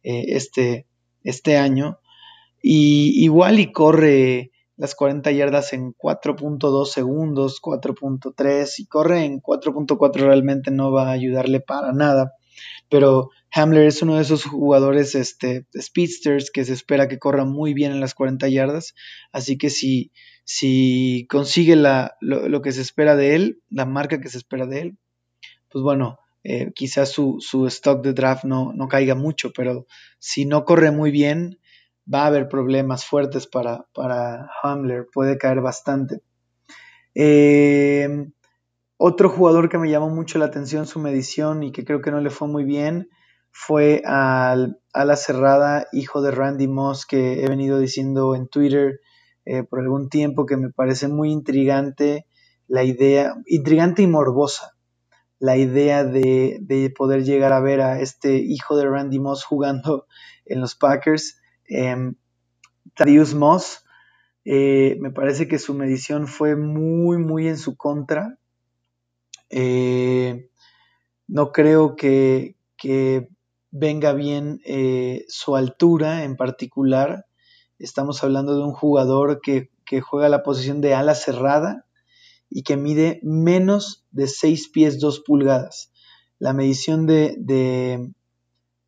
eh, 0.03 0.23
este, 0.29 0.87
este 1.23 1.57
año. 1.57 1.99
Y 2.63 3.21
igual 3.23 3.59
y 3.59 3.73
corre 3.73 4.50
las 4.81 4.95
40 4.95 5.31
yardas 5.31 5.73
en 5.73 5.93
4.2 5.93 6.87
segundos, 6.87 7.61
4.3 7.61 8.79
y 8.79 8.87
corre 8.87 9.25
en 9.25 9.39
4.4 9.39 10.11
realmente 10.15 10.71
no 10.71 10.91
va 10.91 11.09
a 11.09 11.11
ayudarle 11.11 11.59
para 11.59 11.93
nada. 11.93 12.33
Pero 12.89 13.29
Hamler 13.51 13.85
es 13.85 14.01
uno 14.01 14.15
de 14.15 14.23
esos 14.23 14.43
jugadores 14.43 15.13
este, 15.13 15.67
speedsters 15.79 16.49
que 16.49 16.65
se 16.65 16.73
espera 16.73 17.07
que 17.07 17.19
corra 17.19 17.45
muy 17.45 17.75
bien 17.75 17.91
en 17.91 17.99
las 17.99 18.15
40 18.15 18.49
yardas. 18.49 18.95
Así 19.31 19.55
que 19.55 19.69
si, 19.69 20.09
si 20.45 21.27
consigue 21.29 21.75
la, 21.75 22.15
lo, 22.19 22.63
que 22.63 22.71
se 22.71 22.81
espera 22.81 23.15
de 23.15 23.35
él, 23.35 23.61
la 23.69 23.85
marca 23.85 24.19
que 24.19 24.29
se 24.29 24.39
espera 24.39 24.65
de 24.65 24.81
él, 24.81 24.97
pues 25.69 25.83
bueno, 25.83 26.17
eh, 26.43 26.71
quizás 26.73 27.09
su, 27.09 27.37
su, 27.39 27.67
stock 27.67 28.03
de 28.03 28.13
draft 28.13 28.45
no, 28.45 28.73
no 28.73 28.87
caiga 28.87 29.13
mucho, 29.13 29.51
pero 29.55 29.85
si 30.17 30.45
no 30.45 30.65
corre 30.65 30.89
muy 30.89 31.11
bien, 31.11 31.59
va 32.13 32.23
a 32.23 32.27
haber 32.27 32.49
problemas 32.49 33.05
fuertes 33.05 33.47
para, 33.47 33.85
para 33.93 34.49
Hamler, 34.63 35.07
puede 35.13 35.37
caer 35.37 35.61
bastante. 35.61 36.21
Eh, 37.15 38.07
otro 38.97 39.29
jugador 39.29 39.69
que 39.69 39.77
me 39.77 39.89
llamó 39.89 40.09
mucho 40.09 40.37
la 40.39 40.45
atención 40.45 40.85
su 40.85 40.99
medición 40.99 41.63
y 41.63 41.71
que 41.71 41.83
creo 41.83 42.01
que 42.01 42.11
no 42.11 42.21
le 42.21 42.29
fue 42.29 42.47
muy 42.47 42.63
bien 42.63 43.09
fue 43.51 44.01
al, 44.05 44.79
a 44.93 45.05
la 45.05 45.15
cerrada, 45.15 45.87
hijo 45.91 46.21
de 46.21 46.31
Randy 46.31 46.67
Moss, 46.67 47.05
que 47.05 47.43
he 47.43 47.47
venido 47.49 47.79
diciendo 47.79 48.35
en 48.35 48.47
Twitter 48.47 48.99
eh, 49.45 49.63
por 49.63 49.79
algún 49.79 50.07
tiempo 50.09 50.45
que 50.45 50.55
me 50.55 50.69
parece 50.69 51.07
muy 51.07 51.31
intrigante 51.31 52.25
la 52.67 52.83
idea, 52.83 53.35
intrigante 53.47 54.03
y 54.03 54.07
morbosa, 54.07 54.77
la 55.39 55.57
idea 55.57 56.03
de, 56.05 56.59
de 56.61 56.89
poder 56.95 57.23
llegar 57.23 57.51
a 57.51 57.59
ver 57.59 57.81
a 57.81 57.99
este 57.99 58.35
hijo 58.35 58.77
de 58.77 58.85
Randy 58.85 59.19
Moss 59.19 59.43
jugando 59.43 60.05
en 60.45 60.61
los 60.61 60.75
Packers 60.75 61.40
eh, 61.71 63.35
Moss, 63.35 63.83
me 64.43 65.11
parece 65.13 65.47
que 65.47 65.59
su 65.59 65.73
medición 65.73 66.27
fue 66.27 66.55
muy, 66.55 67.17
muy 67.17 67.47
en 67.47 67.57
su 67.57 67.75
contra. 67.75 68.37
Eh, 69.51 70.49
no 71.27 71.51
creo 71.51 71.95
que, 71.95 72.55
venga 73.73 74.11
bien 74.13 74.59
eh, 74.65 75.25
su 75.27 75.55
altura 75.55 76.23
en 76.23 76.35
particular. 76.35 77.25
Estamos 77.79 78.23
hablando 78.23 78.55
de 78.55 78.63
un 78.63 78.73
jugador 78.73 79.39
que, 79.41 79.69
juega 80.01 80.29
la 80.29 80.41
posición 80.41 80.79
de 80.79 80.93
ala 80.93 81.15
cerrada 81.15 81.85
y 82.49 82.63
que 82.63 82.77
mide 82.77 83.19
menos 83.23 84.05
de 84.11 84.27
6 84.27 84.69
pies 84.69 85.01
2 85.01 85.21
pulgadas. 85.25 85.91
La 86.39 86.53
medición 86.53 87.07
de, 87.07 88.13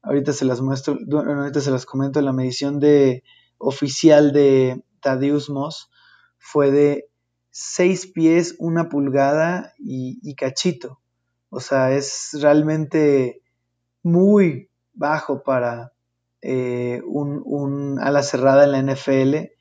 ahorita 0.04 0.34
se 0.34 0.46
las 0.46 0.62
muestro, 0.62 0.98
ahorita 1.12 1.62
se 1.62 1.72
las 1.72 1.86
comento, 1.86 2.22
la 2.22 2.34
medición 2.34 2.80
de 2.80 3.24
oficial 3.58 4.34
de 4.34 4.84
Tadeusz 5.00 5.50
Moss 5.50 5.90
fue 6.38 6.72
de 6.72 7.10
6 7.52 8.08
pies, 8.08 8.56
1 8.60 8.90
pulgada 8.90 9.74
y, 9.80 10.36
cachito. 10.36 11.00
O 11.50 11.60
sea, 11.60 11.94
es 11.94 12.32
realmente 12.42 13.42
muy 14.02 14.70
bajo 14.94 15.44
para 15.44 15.94
eh, 16.42 17.02
un, 17.06 17.98
ala 18.02 18.24
cerrada 18.24 18.66
en 18.66 18.72
la 18.72 18.94
NFL. 18.94 19.52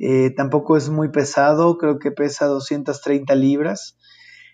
Eh, 0.00 0.30
tampoco 0.36 0.76
es 0.76 0.90
muy 0.90 1.10
pesado, 1.10 1.78
creo 1.78 1.98
que 1.98 2.10
pesa 2.10 2.46
230 2.46 3.34
libras 3.34 3.96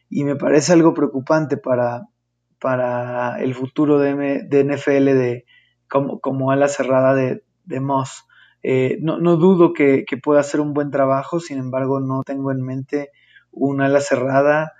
y 0.09 0.25
me 0.25 0.37
parece 0.37 0.73
algo 0.73 0.95
preocupante 0.95 1.57
para, 1.57 2.09
para 2.65 3.43
el 3.43 3.55
futuro 3.55 3.99
de, 3.99 4.15
NFL 4.49 5.05
de, 5.05 5.45
como, 5.87 6.19
como 6.19 6.51
ala 6.51 6.67
cerrada 6.67 7.15
de, 7.15 7.45
de 7.67 7.81
Moss. 7.81 8.25
Eh, 8.63 8.97
no, 9.03 9.19
dudo 9.37 9.75
que, 9.75 10.07
pueda 10.23 10.41
hacer 10.41 10.63
un 10.63 10.73
buen 10.73 10.91
trabajo, 10.91 11.41
sin 11.41 11.59
embargo 11.59 12.01
no 12.01 12.23
tengo 12.25 12.53
en 12.53 12.63
mente 12.63 13.11
un 13.51 13.83
ala 13.83 14.01
cerrada 14.01 14.73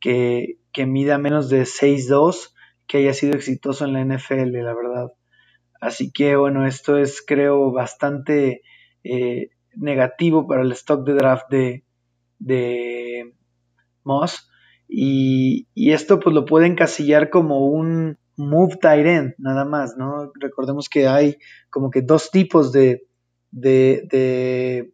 que, 0.00 0.56
mida 0.84 1.16
menos 1.18 1.48
de 1.48 1.62
6'2 1.62 2.54
que 2.88 2.98
haya 2.98 3.14
sido 3.14 3.34
exitoso 3.36 3.84
en 3.84 3.92
la 3.92 4.04
NFL, 4.04 4.50
la 4.60 4.74
verdad. 4.74 5.12
Así 5.80 6.10
que 6.10 6.34
bueno, 6.34 6.66
esto 6.66 6.98
es 6.98 7.22
creo 7.24 7.70
bastante 7.70 8.62
eh, 9.04 9.50
negativo 9.76 10.48
para 10.48 10.62
el 10.62 10.72
stock 10.72 11.06
de 11.06 11.14
draft 11.14 11.48
de, 11.50 11.84
de 12.40 13.32
Moss. 14.02 14.50
Y, 14.88 15.68
esto 15.74 16.18
pues 16.18 16.34
lo 16.34 16.46
puede 16.46 16.66
encasillar 16.66 17.28
como 17.28 17.66
un 17.66 18.18
move 18.36 18.76
tight 18.80 19.06
end, 19.06 19.34
nada 19.38 19.64
más, 19.64 19.96
¿no? 19.96 20.32
Recordemos 20.40 20.88
que 20.88 21.06
hay 21.06 21.36
como 21.70 21.90
que 21.90 22.02
dos 22.02 22.30
tipos 22.30 22.72
de, 22.72 23.06
de, 23.50 24.92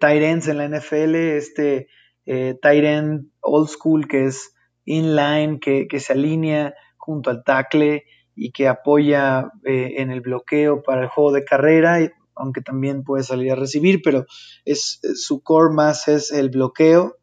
tight 0.00 0.22
ends 0.22 0.48
en 0.48 0.58
la 0.58 0.68
NFL, 0.68 1.14
este 1.14 1.88
eh, 2.26 2.56
tight 2.60 2.84
end 2.84 3.30
old 3.40 3.68
school 3.68 4.08
que 4.08 4.24
es 4.24 4.54
inline, 4.84 5.60
que, 5.60 5.86
que 5.86 6.00
se 6.00 6.14
alinea 6.14 6.74
junto 6.96 7.30
al 7.30 7.44
tackle 7.44 8.04
y 8.34 8.50
que 8.50 8.66
apoya 8.68 9.50
eh, 9.64 9.94
en 9.98 10.10
el 10.10 10.20
bloqueo 10.20 10.82
para 10.82 11.02
el 11.02 11.08
juego 11.08 11.32
de 11.32 11.44
carrera, 11.44 11.98
aunque 12.34 12.62
también 12.62 13.04
puede 13.04 13.22
salir 13.22 13.52
a 13.52 13.56
recibir, 13.56 14.00
pero 14.02 14.24
es, 14.64 15.00
su 15.14 15.42
core 15.42 15.74
más 15.74 16.08
es 16.08 16.32
el 16.32 16.50
bloqueo 16.50 17.16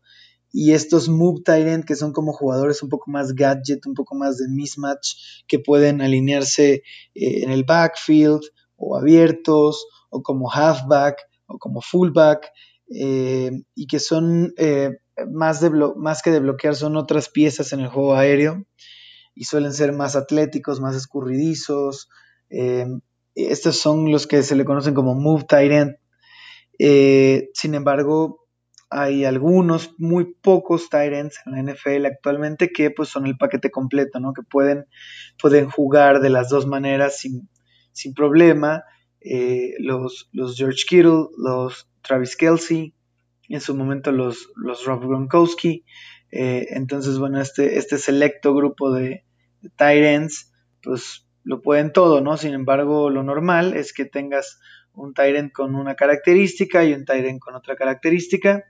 y 0.52 0.74
estos 0.74 1.10
move 1.10 1.42
tight 1.44 1.86
que 1.86 1.96
son 1.96 2.12
como 2.12 2.34
jugadores 2.34 2.82
un 2.82 2.90
poco 2.90 3.12
más 3.12 3.34
gadget, 3.34 3.86
un 3.86 3.94
poco 3.94 4.16
más 4.16 4.38
de 4.38 4.48
mismatch, 4.48 5.44
que 5.48 5.60
pueden 5.60 6.02
alinearse 6.02 6.84
eh, 7.14 7.44
en 7.44 7.52
el 7.52 7.64
backfield 7.64 8.42
o 8.76 8.98
abiertos 8.98 9.86
o 10.10 10.24
como 10.24 10.52
halfback 10.52 11.20
o 11.48 11.60
como 11.60 11.82
fullback 11.82 12.52
eh, 12.94 13.52
y 13.76 13.88
que 13.88 14.00
son 14.00 14.54
eh, 14.58 14.98
más, 15.32 15.62
de 15.62 15.70
más 15.70 16.22
que 16.22 16.32
de 16.32 16.40
bloquear 16.40 16.76
son 16.76 16.96
otras 16.96 17.30
piezas 17.30 17.72
en 17.74 17.82
el 17.82 17.90
juego 17.90 18.16
aéreo 18.16 18.66
y 19.36 19.44
suelen 19.44 19.74
ser 19.74 19.94
más 19.94 20.16
atléticos, 20.16 20.82
más 20.82 20.96
escurridizos. 20.96 22.10
estos 23.36 23.78
son 23.78 24.12
los 24.12 24.28
que 24.28 24.42
se 24.44 24.56
le 24.56 24.66
conocen 24.66 24.96
como 24.96 25.14
move 25.14 25.46
tight 25.48 25.98
sin 27.54 27.76
embargo, 27.76 28.49
hay 28.90 29.24
algunos, 29.26 29.94
muy 29.98 30.34
pocos 30.34 30.88
ends 30.92 31.40
en 31.46 31.52
la 31.52 31.74
NFL 31.74 32.06
actualmente 32.06 32.72
que 32.72 32.90
pues 32.90 33.10
son 33.10 33.28
el 33.28 33.38
paquete 33.38 33.70
completo, 33.70 34.20
¿no? 34.20 34.34
Que 34.34 34.42
pueden, 34.42 34.86
pueden 35.40 35.70
jugar 35.70 36.22
de 36.22 36.30
las 36.30 36.50
dos 36.50 36.66
maneras 36.66 37.20
sin, 37.20 38.14
problema. 38.16 38.84
Eh, 39.22 39.74
los, 39.80 40.30
los, 40.32 40.58
George 40.58 40.86
Kittle, 40.88 41.28
los 41.38 41.90
Travis 42.02 42.36
Kelsey, 42.36 42.96
en 43.48 43.62
su 43.62 43.76
momento 43.76 44.12
los, 44.12 44.50
los 44.56 44.86
Rob 44.86 45.06
Gronkowski. 45.06 45.86
Eh, 46.32 46.68
entonces, 46.72 47.20
bueno, 47.20 47.40
este, 47.42 47.78
este 47.78 47.98
selecto 47.98 48.56
grupo 48.56 48.92
de, 48.92 49.24
de 49.62 50.20
pues 50.82 51.28
lo 51.44 51.62
pueden 51.62 51.94
todo, 51.94 52.22
¿no? 52.22 52.38
Sin 52.38 52.54
embargo, 52.54 53.10
lo 53.10 53.24
normal 53.24 53.76
es 53.76 53.94
que 53.94 54.06
tengas 54.06 54.60
un 55.00 55.14
Tyrant 55.14 55.52
con 55.52 55.76
una 55.76 55.96
característica 55.96 56.84
y 56.84 56.94
un 56.94 57.06
Tyrant 57.06 57.40
con 57.40 57.56
otra 57.56 57.76
característica 57.76 58.66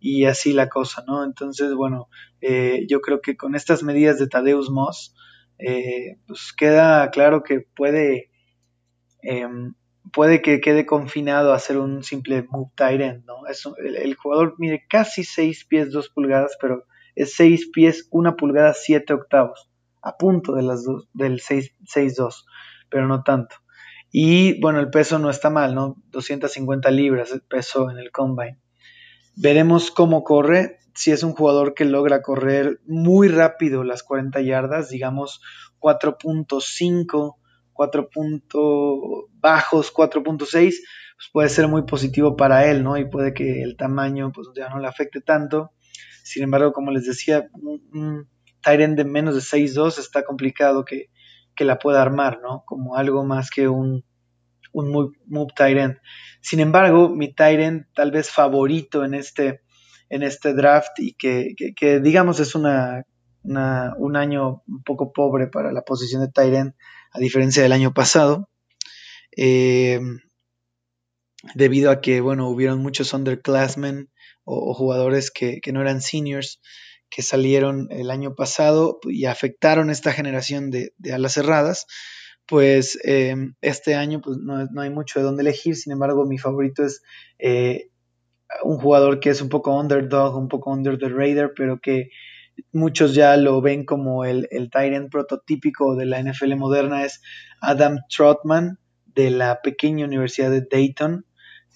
y 0.00 0.24
así 0.24 0.52
la 0.52 0.68
cosa, 0.68 1.04
¿no? 1.06 1.24
Entonces, 1.24 1.74
bueno, 1.74 2.08
eh, 2.40 2.86
yo 2.88 3.00
creo 3.00 3.20
que 3.20 3.36
con 3.36 3.54
estas 3.54 3.82
medidas 3.82 4.18
de 4.18 4.28
Tadeus 4.28 4.70
Moss, 4.70 5.14
eh, 5.58 6.18
pues 6.26 6.52
queda 6.56 7.10
claro 7.10 7.42
que 7.42 7.60
puede, 7.60 8.30
em, 9.22 9.74
puede 10.12 10.42
que 10.42 10.60
quede 10.60 10.86
confinado 10.86 11.52
a 11.52 11.58
ser 11.58 11.78
un 11.78 12.02
simple 12.02 12.46
move 12.50 12.70
Tyrant, 12.74 13.24
¿no? 13.24 13.46
Es 13.46 13.64
el, 13.78 14.14
jugador 14.14 14.54
mide 14.58 14.84
casi 14.88 15.24
6 15.24 15.64
pies 15.66 15.90
2 15.90 16.10
pulgadas, 16.10 16.56
pero 16.60 16.84
es 17.14 17.34
6 17.34 17.70
pies 17.72 18.08
1 18.10 18.36
pulgada 18.36 18.74
7 18.74 19.14
octavos, 19.14 19.70
a 20.02 20.16
punto 20.16 20.54
de 20.54 20.62
las 20.62 20.84
dos, 20.84 21.08
del 21.12 21.40
6-2, 21.40 22.44
pero 22.90 23.06
no 23.06 23.22
tanto. 23.22 23.56
Y 24.16 24.60
bueno, 24.60 24.78
el 24.78 24.90
peso 24.90 25.18
no 25.18 25.28
está 25.28 25.50
mal, 25.50 25.74
¿no? 25.74 25.96
250 26.12 26.88
libras 26.92 27.32
el 27.32 27.40
peso 27.40 27.90
en 27.90 27.98
el 27.98 28.12
combine. 28.12 28.60
Veremos 29.34 29.90
cómo 29.90 30.22
corre. 30.22 30.78
Si 30.94 31.10
es 31.10 31.24
un 31.24 31.32
jugador 31.32 31.74
que 31.74 31.84
logra 31.84 32.22
correr 32.22 32.80
muy 32.86 33.26
rápido 33.26 33.82
las 33.82 34.04
40 34.04 34.40
yardas, 34.42 34.88
digamos 34.88 35.40
4.5, 35.80 37.34
4. 37.72 38.08
bajos, 39.32 39.92
4.6, 39.92 40.46
pues 40.46 40.80
puede 41.32 41.48
ser 41.48 41.66
muy 41.66 41.82
positivo 41.82 42.36
para 42.36 42.70
él, 42.70 42.84
¿no? 42.84 42.96
Y 42.96 43.10
puede 43.10 43.34
que 43.34 43.64
el 43.64 43.76
tamaño 43.76 44.30
pues 44.30 44.46
ya 44.54 44.68
no 44.68 44.78
le 44.78 44.86
afecte 44.86 45.22
tanto. 45.22 45.72
Sin 46.22 46.44
embargo, 46.44 46.72
como 46.72 46.92
les 46.92 47.04
decía, 47.04 47.48
un, 47.52 48.28
Tyrant 48.62 48.96
de 48.96 49.04
menos 49.04 49.34
de 49.34 49.40
6.2 49.40 49.98
está 49.98 50.22
complicado 50.22 50.84
que, 50.84 51.10
que 51.54 51.64
la 51.64 51.78
pueda 51.78 52.02
armar, 52.02 52.40
¿no? 52.42 52.64
Como 52.66 52.96
algo 52.96 53.24
más 53.24 53.50
que 53.50 53.68
un, 53.68 54.04
un 54.72 54.90
move, 55.26 55.52
tight 55.54 55.98
Sin 56.40 56.60
embargo, 56.60 57.08
mi 57.08 57.32
tight 57.32 57.86
tal 57.94 58.10
vez 58.10 58.30
favorito 58.30 59.04
en 59.04 59.14
este, 59.14 59.60
en 60.10 60.22
este 60.22 60.52
draft 60.52 60.98
y 60.98 61.14
que, 61.14 62.00
digamos 62.00 62.40
es 62.40 62.54
una, 62.54 63.04
un 63.42 64.16
año 64.16 64.62
un 64.66 64.82
poco 64.84 65.12
pobre 65.12 65.46
para 65.46 65.72
la 65.72 65.82
posición 65.82 66.22
de 66.22 66.28
tight 66.28 66.74
a 67.12 67.18
diferencia 67.18 67.62
del 67.62 67.72
año 67.72 67.94
pasado, 67.94 68.48
eh, 69.36 70.00
debido 71.54 71.90
a 71.90 72.00
que, 72.00 72.20
bueno, 72.20 72.48
hubieron 72.48 72.80
muchos 72.80 73.12
underclassmen 73.12 74.10
o, 74.44 74.74
jugadores 74.74 75.30
que, 75.30 75.60
que, 75.60 75.72
no 75.72 75.80
eran 75.80 76.00
seniors 76.00 76.60
que 77.14 77.22
salieron 77.22 77.88
el 77.90 78.10
año 78.10 78.34
pasado 78.34 78.98
y 79.04 79.26
afectaron 79.26 79.90
esta 79.90 80.12
generación 80.12 80.70
de, 80.70 80.92
alas 81.12 81.34
cerradas, 81.34 81.86
pues 82.46 82.98
eh, 83.04 83.36
este 83.60 83.94
año 83.94 84.20
pues, 84.20 84.38
no, 84.38 84.64
no, 84.66 84.80
hay 84.80 84.90
mucho 84.90 85.20
de 85.20 85.24
dónde 85.24 85.42
elegir, 85.42 85.76
sin 85.76 85.92
embargo 85.92 86.26
mi 86.26 86.38
favorito 86.38 86.84
es 86.84 87.02
eh, 87.38 87.90
un 88.62 88.78
jugador 88.78 89.20
que 89.20 89.30
es 89.30 89.40
un 89.40 89.48
poco 89.48 89.78
underdog, 89.78 90.36
un 90.36 90.48
poco 90.48 90.72
under 90.72 90.98
the 90.98 91.08
radar, 91.08 91.52
pero 91.56 91.80
que 91.80 92.10
muchos 92.72 93.14
ya 93.14 93.36
lo 93.36 93.60
ven 93.60 93.84
como 93.84 94.24
el, 94.24 94.48
el 94.50 94.70
Tyrant 94.70 95.10
prototípico 95.10 95.94
de 95.94 96.06
la 96.06 96.22
NFL 96.22 96.56
moderna, 96.56 97.04
es 97.04 97.20
Adam 97.60 97.98
Trotman 98.08 98.78
de 99.06 99.30
la 99.30 99.60
pequeña 99.62 100.04
Universidad 100.04 100.50
de 100.50 100.66
Dayton. 100.68 101.26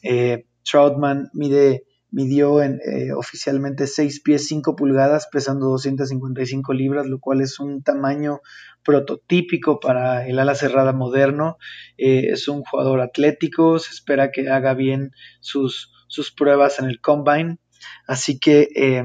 Eh, 0.03 0.47
Troutman 0.69 1.31
mide, 1.33 1.85
midió 2.11 2.63
en, 2.63 2.81
eh, 2.85 3.13
oficialmente 3.13 3.87
6 3.87 4.21
pies 4.21 4.47
5 4.49 4.77
pulgadas, 4.77 5.29
pesando 5.31 5.67
255 5.67 6.73
libras, 6.73 7.07
lo 7.07 7.21
cual 7.21 7.41
es 7.41 7.61
un 7.61 7.83
tamaño 7.83 8.41
prototípico 8.83 9.81
para 9.81 10.27
el 10.27 10.39
ala 10.39 10.55
cerrada 10.55 10.93
moderno. 10.93 11.59
Eh, 11.99 12.29
es 12.33 12.49
un 12.49 12.63
jugador 12.63 13.01
atlético, 13.01 13.79
se 13.79 13.93
espera 13.93 14.31
que 14.31 14.49
haga 14.49 14.75
bien 14.75 15.11
sus, 15.41 15.93
sus 16.09 16.33
pruebas 16.33 16.79
en 16.79 16.87
el 16.87 17.01
combine. 17.01 17.59
Así 18.07 18.39
que, 18.39 18.69
eh, 18.75 19.05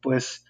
pues, 0.00 0.44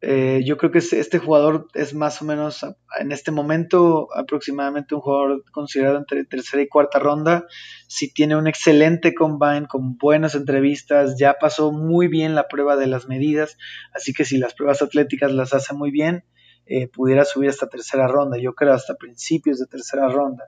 eh, 0.00 0.42
yo 0.44 0.56
creo 0.56 0.70
que 0.70 0.78
este 0.78 1.18
jugador 1.18 1.66
es 1.74 1.92
más 1.92 2.22
o 2.22 2.24
menos 2.24 2.64
en 3.00 3.10
este 3.10 3.32
momento 3.32 4.08
aproximadamente 4.14 4.94
un 4.94 5.00
jugador 5.00 5.44
considerado 5.50 5.98
entre 5.98 6.24
tercera 6.24 6.62
y 6.62 6.68
cuarta 6.68 7.00
ronda. 7.00 7.46
Si 7.88 8.12
tiene 8.12 8.36
un 8.36 8.46
excelente 8.46 9.12
combine 9.12 9.66
con 9.66 9.98
buenas 9.98 10.36
entrevistas, 10.36 11.16
ya 11.18 11.34
pasó 11.40 11.72
muy 11.72 12.06
bien 12.06 12.36
la 12.36 12.46
prueba 12.46 12.76
de 12.76 12.86
las 12.86 13.08
medidas, 13.08 13.56
así 13.92 14.12
que 14.12 14.24
si 14.24 14.38
las 14.38 14.54
pruebas 14.54 14.82
atléticas 14.82 15.32
las 15.32 15.52
hace 15.52 15.74
muy 15.74 15.90
bien, 15.90 16.24
eh, 16.66 16.86
pudiera 16.86 17.24
subir 17.24 17.48
hasta 17.50 17.68
tercera 17.68 18.06
ronda, 18.06 18.38
yo 18.38 18.54
creo 18.54 18.74
hasta 18.74 18.94
principios 18.94 19.58
de 19.58 19.66
tercera 19.66 20.08
ronda. 20.08 20.44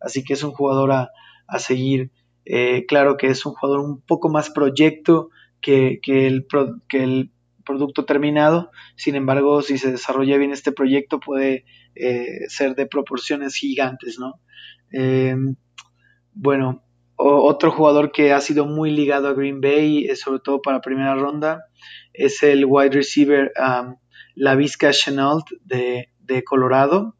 Así 0.00 0.24
que 0.24 0.32
es 0.32 0.42
un 0.42 0.52
jugador 0.52 0.90
a, 0.92 1.10
a 1.46 1.58
seguir. 1.58 2.10
Eh, 2.44 2.86
claro 2.86 3.16
que 3.16 3.28
es 3.28 3.44
un 3.46 3.52
jugador 3.52 3.80
un 3.84 4.00
poco 4.00 4.30
más 4.30 4.50
proyecto 4.50 5.28
que, 5.60 6.00
que 6.02 6.26
el, 6.26 6.46
que 6.88 7.04
el 7.04 7.30
producto 7.70 8.04
terminado. 8.04 8.70
Sin 8.96 9.14
embargo, 9.14 9.62
si 9.62 9.78
se 9.78 9.92
desarrolla 9.92 10.36
bien 10.36 10.50
este 10.50 10.72
proyecto, 10.72 11.20
puede 11.20 11.64
eh, 11.94 12.48
ser 12.48 12.74
de 12.74 12.86
proporciones 12.86 13.54
gigantes, 13.54 14.18
¿no? 14.18 14.40
Eh, 14.92 15.36
bueno, 16.32 16.82
otro 17.16 17.70
jugador 17.70 18.12
que 18.12 18.32
ha 18.32 18.40
sido 18.40 18.66
muy 18.66 18.90
ligado 18.90 19.28
a 19.28 19.34
Green 19.34 19.60
Bay, 19.60 20.06
eh, 20.06 20.16
sobre 20.16 20.40
todo 20.40 20.60
para 20.62 20.80
primera 20.80 21.14
ronda, 21.14 21.64
es 22.12 22.42
el 22.42 22.64
wide 22.66 22.90
receiver 22.90 23.52
um, 23.58 23.96
Lavisca 24.34 24.90
Chenault 24.90 25.46
de, 25.62 26.10
de 26.18 26.42
Colorado. 26.42 27.16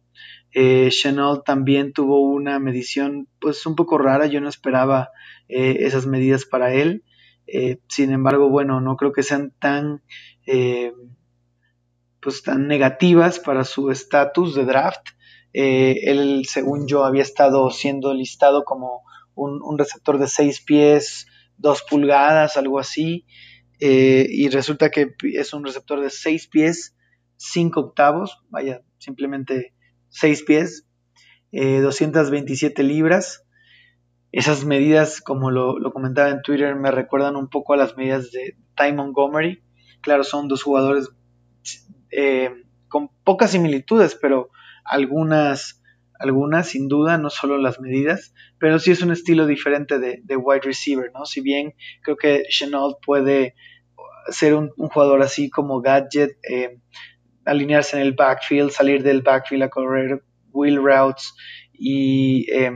Chenault 0.53 1.45
también 1.45 1.93
tuvo 1.93 2.23
una 2.23 2.59
medición 2.59 3.29
pues 3.41 3.65
un 3.67 3.77
poco 3.77 3.99
rara, 3.99 4.27
yo 4.27 4.41
no 4.41 4.49
esperaba 4.49 5.11
esas 5.47 6.07
medidas 6.07 6.45
para 6.45 6.75
él. 6.75 7.05
Eh, 7.53 7.79
sin 7.89 8.13
embargo, 8.13 8.49
bueno, 8.49 8.81
no 8.81 8.97
creo 8.97 9.13
que 9.13 9.23
sean 9.23 9.53
tan, 9.59 10.03
eh, 10.47 10.93
pues 12.21 12.43
tan 12.43 12.69
negativas 12.69 13.41
para 13.41 13.65
su 13.65 13.91
estatus 13.91 14.55
de 14.55 14.65
draft. 14.65 15.09
Eh, 15.53 16.01
él, 16.05 16.45
según 16.49 16.87
yo, 16.87 17.05
había 17.05 17.23
estado 17.23 17.71
siendo 17.71 18.15
listado 18.15 18.65
como 18.65 19.03
un, 19.35 19.61
un 19.63 19.79
receptor 19.79 20.19
de 20.19 20.29
6 20.29 20.61
pies, 20.61 21.27
2 21.57 21.83
pulgadas, 21.89 22.57
algo 22.57 22.79
así. 22.79 23.27
Y 23.83 24.51
resulta 24.51 24.91
que 24.91 25.15
es 25.33 25.55
un 25.55 25.65
receptor 25.65 26.03
de 26.03 26.11
6 26.11 26.49
pies, 26.49 26.95
5 27.37 27.81
octavos, 27.81 28.39
vaya, 28.51 28.83
simplemente 28.99 29.73
6 30.11 30.43
pies, 30.43 30.87
227 31.51 32.83
libras 32.83 33.43
esas 34.33 34.65
medidas, 34.65 35.21
como 35.21 35.51
lo, 35.51 35.93
comentaba 35.93 36.31
en 36.31 36.43
Twitter, 36.43 36.77
me 36.77 36.91
recuerdan 36.91 37.37
un 37.37 37.49
poco 37.49 37.75
a 37.75 37.77
las 37.77 37.97
medidas 37.97 38.31
de 38.31 38.57
Ty 38.77 38.93
Montgomery. 38.93 39.63
Claro, 40.03 40.25
son 40.25 40.49
dos 40.49 40.63
jugadores 40.63 41.09
eh, 42.11 42.51
con 42.89 43.11
pocas 43.25 43.51
similitudes, 43.51 44.15
pero 44.15 44.51
algunas, 44.85 45.83
algunas 46.19 46.69
sin 46.69 46.89
duda, 46.89 47.19
no 47.19 47.29
solo 47.29 47.59
las 47.59 47.81
medidas, 47.81 48.33
pero 48.59 48.79
sí 48.79 48.93
es 48.93 49.03
un 49.03 49.11
estilo 49.11 49.47
diferente 49.47 49.99
de, 49.99 50.21
de 50.23 50.37
wide 50.37 50.63
receiver, 50.63 51.11
¿no? 51.13 51.25
Si 51.25 51.41
bien 51.41 51.75
creo 52.03 52.17
que 52.17 52.45
Chenault 52.49 52.99
puede 53.05 53.55
ser 54.29 54.55
un, 54.55 54.71
jugador 54.71 55.23
así 55.23 55.51
como 55.51 55.81
gadget, 55.81 56.39
eh, 56.49 56.79
alinearse 57.45 57.97
en 57.97 58.03
el 58.03 58.13
backfield, 58.13 58.71
salir 58.71 59.03
del 59.03 59.23
backfield 59.23 59.65
a 59.65 59.71
correr 59.71 60.23
wheel 60.53 60.77
routes 60.77 61.35
y... 61.73 62.47
Eh, 62.53 62.71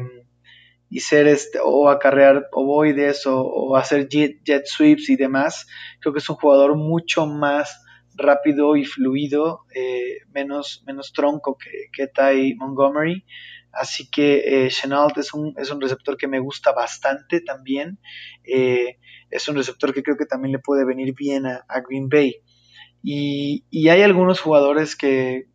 y 0.95 1.01
ser 1.01 1.27
este, 1.27 1.59
o 1.61 1.89
acarrear 1.89 2.47
ovoides 2.53 3.27
o, 3.27 3.41
o 3.41 3.75
hacer 3.75 4.07
jet, 4.09 4.39
jet, 4.45 4.65
sweeps 4.65 5.11
y 5.11 5.17
demás, 5.17 5.67
creo 6.01 6.13
que 6.13 6.21
es 6.21 6.31
un 6.31 6.37
jugador 6.37 6.77
mucho 6.77 7.27
más 7.27 7.83
rápido 8.15 8.77
y 8.77 8.85
fluido, 8.85 9.63
eh, 9.75 10.19
menos, 10.33 10.85
menos 10.87 11.13
tronco 11.13 11.59
que, 11.59 11.89
que 11.93 12.07
Ty 12.07 12.55
Montgomery. 12.55 13.25
Así 13.73 14.09
que 14.09 14.67
eh, 14.67 14.69
Chenault 14.69 15.19
es 15.19 15.35
un, 15.35 15.53
es 15.57 15.69
un 15.73 15.81
receptor 15.81 16.17
que 16.17 16.29
me 16.29 16.39
gusta 16.39 16.71
bastante 16.71 17.41
también. 17.41 17.99
Eh, 18.45 18.99
es 19.31 19.49
un 19.49 19.57
receptor 19.57 19.93
que 19.93 20.05
creo 20.05 20.17
que 20.17 20.27
también 20.27 20.53
le 20.53 20.61
puede 20.61 20.87
venir 20.87 21.13
bien 21.13 21.45
a, 21.47 21.65
a 21.67 21.81
Green 21.81 22.09
Bay. 22.09 22.37
Y, 23.03 23.65
y, 23.69 23.89
hay 23.89 24.03
algunos 24.03 24.41
jugadores 24.41 24.95
que 24.95 25.49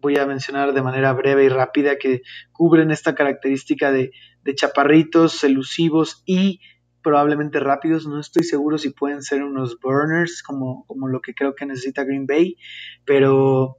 voy 0.00 0.18
a 0.18 0.26
mencionar 0.26 0.72
de 0.72 0.82
manera 0.82 1.12
breve 1.12 1.44
y 1.44 1.48
rápida 1.48 1.98
que 1.98 2.22
cubren 2.52 2.92
esta 2.92 3.16
característica 3.16 3.90
de, 3.90 4.12
de 4.44 4.54
chaparritos, 4.54 5.42
elusivos 5.42 6.22
y 6.26 6.60
probablemente 7.02 7.60
rápidos. 7.60 8.06
No 8.06 8.20
estoy 8.20 8.44
seguro 8.44 8.78
si 8.78 8.90
pueden 8.90 9.22
ser 9.22 9.42
unos 9.42 9.78
burners 9.80 10.42
como, 10.42 10.84
como 10.86 11.08
lo 11.08 11.20
que 11.20 11.34
creo 11.34 11.54
que 11.54 11.66
necesita 11.66 12.04
Green 12.04 12.26
Bay, 12.26 12.56
pero 13.04 13.78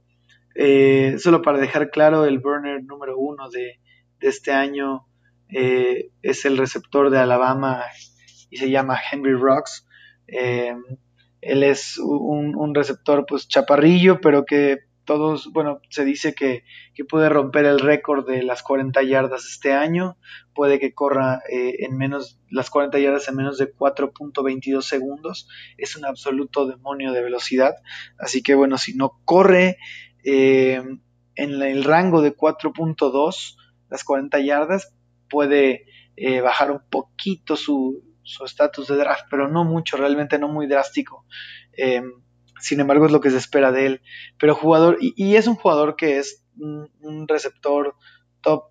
eh, 0.54 1.16
solo 1.18 1.42
para 1.42 1.58
dejar 1.58 1.90
claro, 1.90 2.24
el 2.24 2.38
burner 2.38 2.82
número 2.84 3.18
uno 3.18 3.50
de, 3.50 3.80
este 4.20 4.50
año 4.50 5.06
eh, 5.50 6.10
es 6.22 6.44
el 6.46 6.56
receptor 6.56 7.10
de 7.10 7.18
Alabama 7.18 7.82
y 8.50 8.56
se 8.56 8.70
llama 8.70 8.98
Henry 9.12 9.34
Rocks. 9.34 9.86
Eh, 10.26 10.74
él 11.42 11.62
es 11.62 11.98
un, 11.98 12.56
un, 12.56 12.74
receptor 12.74 13.24
pues 13.28 13.46
chaparrillo, 13.46 14.20
pero 14.20 14.44
que 14.44 14.78
todos, 15.06 15.50
bueno, 15.52 15.80
se 15.88 16.04
dice 16.04 16.34
que, 16.34 16.64
que 16.94 17.04
puede 17.04 17.30
romper 17.30 17.64
el 17.64 17.80
récord 17.80 18.28
de 18.28 18.42
las 18.42 18.62
40 18.62 19.02
yardas 19.04 19.46
este 19.46 19.72
año, 19.72 20.18
puede 20.54 20.78
que 20.78 20.92
corra 20.92 21.40
eh, 21.50 21.76
en 21.78 21.96
menos, 21.96 22.38
las 22.50 22.68
40 22.68 22.98
yardas 22.98 23.28
en 23.28 23.36
menos 23.36 23.56
de 23.56 23.72
4.22 23.72 24.82
segundos, 24.82 25.48
es 25.78 25.96
un 25.96 26.04
absoluto 26.04 26.66
demonio 26.66 27.12
de 27.12 27.22
velocidad, 27.22 27.76
así 28.18 28.42
que 28.42 28.54
bueno, 28.54 28.76
si 28.76 28.94
no 28.94 29.20
corre 29.24 29.78
eh, 30.24 30.82
en 31.36 31.62
el 31.62 31.84
rango 31.84 32.20
de 32.20 32.36
4.2, 32.36 33.56
las 33.88 34.04
40 34.04 34.40
yardas, 34.40 34.92
puede 35.30 35.86
eh, 36.16 36.40
bajar 36.40 36.70
un 36.70 36.82
poquito 36.90 37.56
su 37.56 38.02
estatus 38.44 38.88
de 38.88 38.96
draft, 38.96 39.26
pero 39.30 39.48
no 39.48 39.64
mucho, 39.64 39.96
realmente 39.96 40.38
no 40.38 40.48
muy 40.48 40.66
drástico. 40.66 41.24
Sin 42.60 42.80
embargo, 42.80 43.06
es 43.06 43.12
lo 43.12 43.20
que 43.20 43.30
se 43.30 43.36
espera 43.36 43.72
de 43.72 43.86
él. 43.86 44.00
Pero 44.38 44.54
jugador, 44.54 44.98
y, 45.00 45.14
y 45.16 45.36
es 45.36 45.46
un 45.46 45.56
jugador 45.56 45.96
que 45.96 46.18
es 46.18 46.44
un, 46.58 46.90
un 47.00 47.28
receptor 47.28 47.94
top 48.40 48.70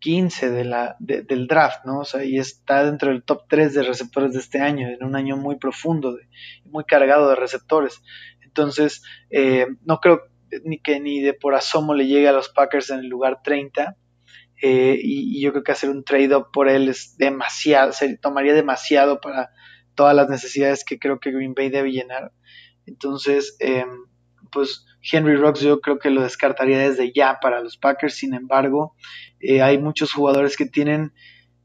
15 0.00 0.50
de 0.50 0.64
la, 0.64 0.96
de, 0.98 1.22
del 1.22 1.46
draft, 1.46 1.84
¿no? 1.84 2.00
O 2.00 2.04
sea, 2.04 2.24
y 2.24 2.38
está 2.38 2.84
dentro 2.84 3.10
del 3.10 3.24
top 3.24 3.42
3 3.48 3.74
de 3.74 3.82
receptores 3.82 4.32
de 4.32 4.40
este 4.40 4.60
año, 4.60 4.88
en 4.88 5.02
un 5.02 5.16
año 5.16 5.36
muy 5.36 5.56
profundo, 5.56 6.14
de, 6.14 6.28
muy 6.64 6.84
cargado 6.84 7.28
de 7.28 7.36
receptores. 7.36 8.02
Entonces, 8.42 9.02
eh, 9.30 9.66
no 9.84 9.98
creo 9.98 10.22
ni 10.64 10.80
que 10.80 11.00
ni 11.00 11.20
de 11.20 11.34
por 11.34 11.54
asomo 11.54 11.94
le 11.94 12.06
llegue 12.06 12.28
a 12.28 12.32
los 12.32 12.48
Packers 12.50 12.90
en 12.90 13.00
el 13.00 13.08
lugar 13.08 13.40
30. 13.42 13.96
Eh, 14.62 14.98
y, 15.02 15.36
y, 15.36 15.42
yo 15.42 15.50
creo 15.52 15.64
que 15.64 15.72
hacer 15.72 15.90
un 15.90 16.02
trade-up 16.02 16.50
por 16.50 16.68
él 16.68 16.88
es 16.88 17.16
demasiado, 17.18 17.92
se 17.92 18.16
tomaría 18.16 18.54
demasiado 18.54 19.20
para 19.20 19.50
todas 19.94 20.14
las 20.14 20.30
necesidades 20.30 20.82
que 20.82 20.98
creo 20.98 21.20
que 21.20 21.30
Green 21.30 21.54
Bay 21.54 21.68
debe 21.68 21.90
llenar. 21.90 22.32
Entonces, 22.86 23.56
eh, 23.60 23.84
pues 24.50 24.86
Henry 25.10 25.36
Rocks 25.36 25.60
yo 25.60 25.80
creo 25.80 25.98
que 25.98 26.10
lo 26.10 26.22
descartaría 26.22 26.78
desde 26.78 27.12
ya 27.12 27.38
para 27.40 27.62
los 27.62 27.76
Packers. 27.76 28.14
Sin 28.14 28.34
embargo, 28.34 28.94
eh, 29.40 29.62
hay 29.62 29.78
muchos 29.78 30.12
jugadores 30.12 30.56
que 30.56 30.66
tienen, 30.66 31.12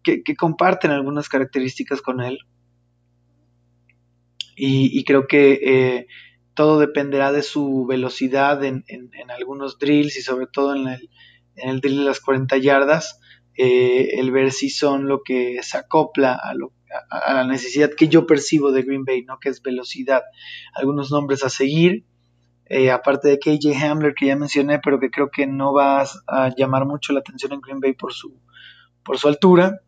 que, 0.04 0.24
que, 0.24 0.36
comparten 0.36 0.92
algunas 0.92 1.30
características 1.30 2.02
con 2.02 2.22
él. 2.22 2.40
Y, 4.56 4.98
y 4.98 5.04
creo 5.06 5.28
que 5.28 5.60
eh, 5.64 6.08
todo 6.54 6.80
dependerá 6.80 7.32
de 7.32 7.42
su 7.42 7.86
velocidad 7.86 8.64
en, 8.64 8.84
en, 8.88 9.10
en, 9.14 9.32
algunos 9.32 9.80
drills 9.80 10.18
y 10.18 10.22
sobre 10.22 10.48
todo 10.48 10.76
en 10.76 10.88
el, 10.88 11.10
en 11.56 11.70
el 11.70 11.82
drill 11.82 12.00
de 12.00 12.06
las 12.06 12.20
40 12.20 12.58
yardas. 12.58 13.20
Eh, 13.58 14.20
el 14.20 14.32
ver 14.32 14.52
si 14.52 14.70
son 14.70 15.08
lo 15.08 15.24
que 15.24 15.62
se 15.62 15.78
acopla 15.78 16.34
a 16.34 16.54
lo, 16.54 16.72
a, 17.10 17.34
la 17.34 17.46
necesidad 17.46 17.92
que 17.96 18.08
yo 18.08 18.26
percibo 18.26 18.72
de 18.72 18.84
Green 18.84 19.06
Bay, 19.06 19.24
¿no? 19.24 19.40
Que 19.40 19.50
es 19.50 19.62
velocidad. 19.62 20.24
Algunos 20.74 21.12
nombres 21.12 21.44
a 21.44 21.50
seguir, 21.50 22.06
eh, 22.66 22.92
aparte 22.92 23.28
de 23.28 23.40
KJ 23.40 23.76
Hamler 23.84 24.14
que 24.14 24.28
ya 24.28 24.36
mencioné, 24.36 24.80
pero 24.80 25.00
que 25.00 25.12
creo 25.12 25.30
que 25.30 25.48
no 25.48 25.74
va 25.74 26.06
a, 26.28 26.50
llamar 26.56 26.86
mucho 26.86 27.14
la 27.14 27.20
atención 27.20 27.54
en 27.54 27.62
Green 27.62 27.80
Bay 27.80 27.94
por 27.94 28.14
su, 28.14 28.40
por 29.04 29.18
su 29.18 29.28
altura. 29.28 29.82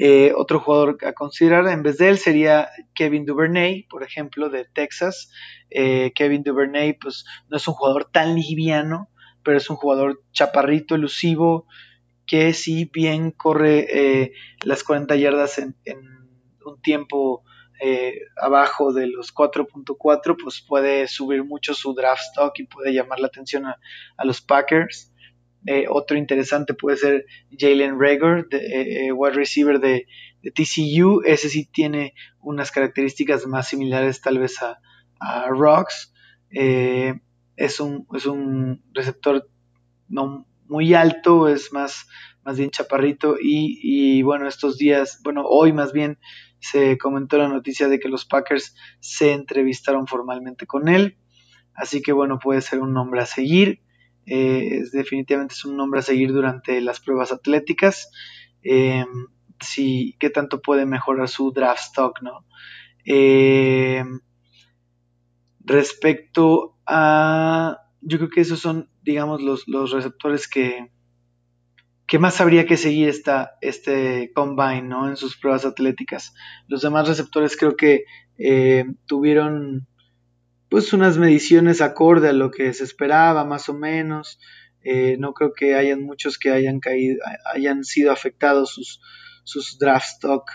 Eh, 0.00 0.32
otro 0.36 0.60
jugador 0.60 0.96
a 1.04 1.12
considerar 1.12 1.66
en 1.66 1.82
vez 1.82 1.98
de 1.98 2.08
él 2.08 2.18
sería 2.18 2.68
Kevin 2.94 3.24
Duvernay, 3.24 3.84
por 3.90 4.04
ejemplo, 4.04 4.48
de 4.48 4.64
Texas. 4.64 5.30
Eh, 5.70 6.12
Kevin 6.14 6.44
Duvernay, 6.44 6.98
pues 6.98 7.24
no 7.48 7.56
es 7.56 7.66
un 7.66 7.74
jugador 7.74 8.08
tan 8.12 8.36
liviano, 8.36 9.08
pero 9.42 9.56
es 9.56 9.68
un 9.70 9.76
jugador 9.76 10.22
chaparrito, 10.32 10.94
elusivo, 10.94 11.66
que 12.28 12.52
si 12.52 12.84
bien 12.84 13.32
corre 13.32 13.86
eh, 13.90 14.32
las 14.62 14.84
40 14.84 15.16
yardas 15.16 15.58
en, 15.58 15.74
un 16.68 16.80
tiempo 16.80 17.42
abajo 18.42 18.92
de 18.92 19.06
los 19.06 19.32
4.4, 19.32 20.36
pues 20.42 20.60
puede 20.60 21.06
subir 21.06 21.44
mucho 21.44 21.74
su 21.74 21.94
draft 21.94 22.22
stock 22.22 22.58
y 22.58 22.64
puede 22.64 22.92
llamar 22.92 23.20
la 23.20 23.28
atención 23.28 23.66
a, 23.66 23.78
los 24.24 24.40
Packers. 24.40 25.12
otro 25.88 26.18
interesante 26.18 26.74
puede 26.74 26.96
ser 26.96 27.26
Jalen 27.56 28.00
Rager, 28.00 28.48
wide 29.14 29.32
receiver 29.32 29.78
de, 29.78 30.08
de, 30.42 30.50
TCU. 30.50 31.22
Ese 31.24 31.48
sí 31.48 31.68
tiene 31.70 32.14
unas 32.40 32.72
características 32.72 33.46
más 33.46 33.68
similares 33.68 34.20
tal 34.20 34.40
vez 34.40 34.60
a, 34.60 34.80
a 35.20 35.48
Rocks. 35.48 36.12
Eh, 36.50 37.14
es, 37.56 37.80
un, 37.80 38.06
es 38.14 38.26
un 38.26 38.82
receptor 38.92 39.48
no 40.08 40.46
muy 40.66 40.94
alto, 40.94 41.48
es 41.48 41.72
más, 41.72 42.06
más 42.44 42.58
bien 42.58 42.70
chaparrito 42.70 43.36
y, 43.40 44.22
bueno, 44.22 44.46
estos 44.46 44.76
días, 44.76 45.20
bueno, 45.24 45.44
hoy 45.46 45.72
más 45.72 45.92
bien 45.92 46.18
se 46.60 46.98
comentó 46.98 47.38
la 47.38 47.48
noticia 47.48 47.88
de 47.88 47.98
que 47.98 48.08
los 48.08 48.24
Packers 48.24 48.74
se 49.00 49.32
entrevistaron 49.32 50.06
formalmente 50.06 50.66
con 50.66 50.88
él, 50.88 51.18
así 51.74 52.02
que 52.02 52.12
bueno, 52.12 52.38
puede 52.38 52.60
ser 52.60 52.80
un 52.80 52.92
nombre 52.92 53.20
a 53.20 53.26
seguir, 53.26 53.82
eh, 54.26 54.78
es, 54.80 54.92
definitivamente 54.92 55.54
es 55.54 55.64
un 55.64 55.76
nombre 55.76 56.00
a 56.00 56.02
seguir 56.02 56.32
durante 56.32 56.80
las 56.80 57.00
pruebas 57.00 57.32
atléticas, 57.32 58.10
eh, 58.62 59.06
si, 59.60 60.16
qué 60.18 60.30
tanto 60.30 60.60
puede 60.60 60.86
mejorar 60.86 61.28
su 61.28 61.52
draft 61.52 61.80
stock, 61.80 62.22
¿no? 62.22 62.44
Eh, 63.04 64.04
Respecto 65.68 66.78
a, 66.86 67.76
yo 68.00 68.16
creo 68.16 68.30
que 68.30 68.40
esos 68.40 68.58
son, 68.58 68.88
digamos, 69.02 69.42
los, 69.42 69.68
los 69.68 69.90
receptores 69.90 70.48
que, 70.48 70.90
que 72.08 72.18
más 72.18 72.40
habría 72.40 72.64
que 72.64 72.78
seguir 72.78 73.10
esta, 73.10 73.58
este 73.60 74.32
combine, 74.34 74.82
¿no? 74.82 75.10
En 75.10 75.16
sus 75.16 75.36
pruebas 75.36 75.66
atléticas. 75.66 76.32
Los 76.66 76.80
demás 76.80 77.06
receptores 77.06 77.54
creo 77.54 77.76
que 77.76 78.04
eh, 78.38 78.86
tuvieron, 79.06 79.86
pues, 80.70 80.94
unas 80.94 81.18
mediciones 81.18 81.82
acorde 81.82 82.30
a 82.30 82.32
lo 82.32 82.50
que 82.50 82.72
se 82.72 82.84
esperaba, 82.84 83.44
más 83.44 83.68
o 83.68 83.74
menos. 83.74 84.40
Eh, 84.82 85.18
no 85.18 85.34
creo 85.34 85.52
que 85.52 85.74
hayan 85.74 86.02
muchos 86.02 86.38
que 86.38 86.50
hayan 86.50 86.80
caído, 86.80 87.18
hayan 87.54 87.84
sido 87.84 88.10
afectados 88.10 88.72
sus, 88.72 89.02
sus 89.44 89.78
draft 89.78 90.06
stock 90.14 90.50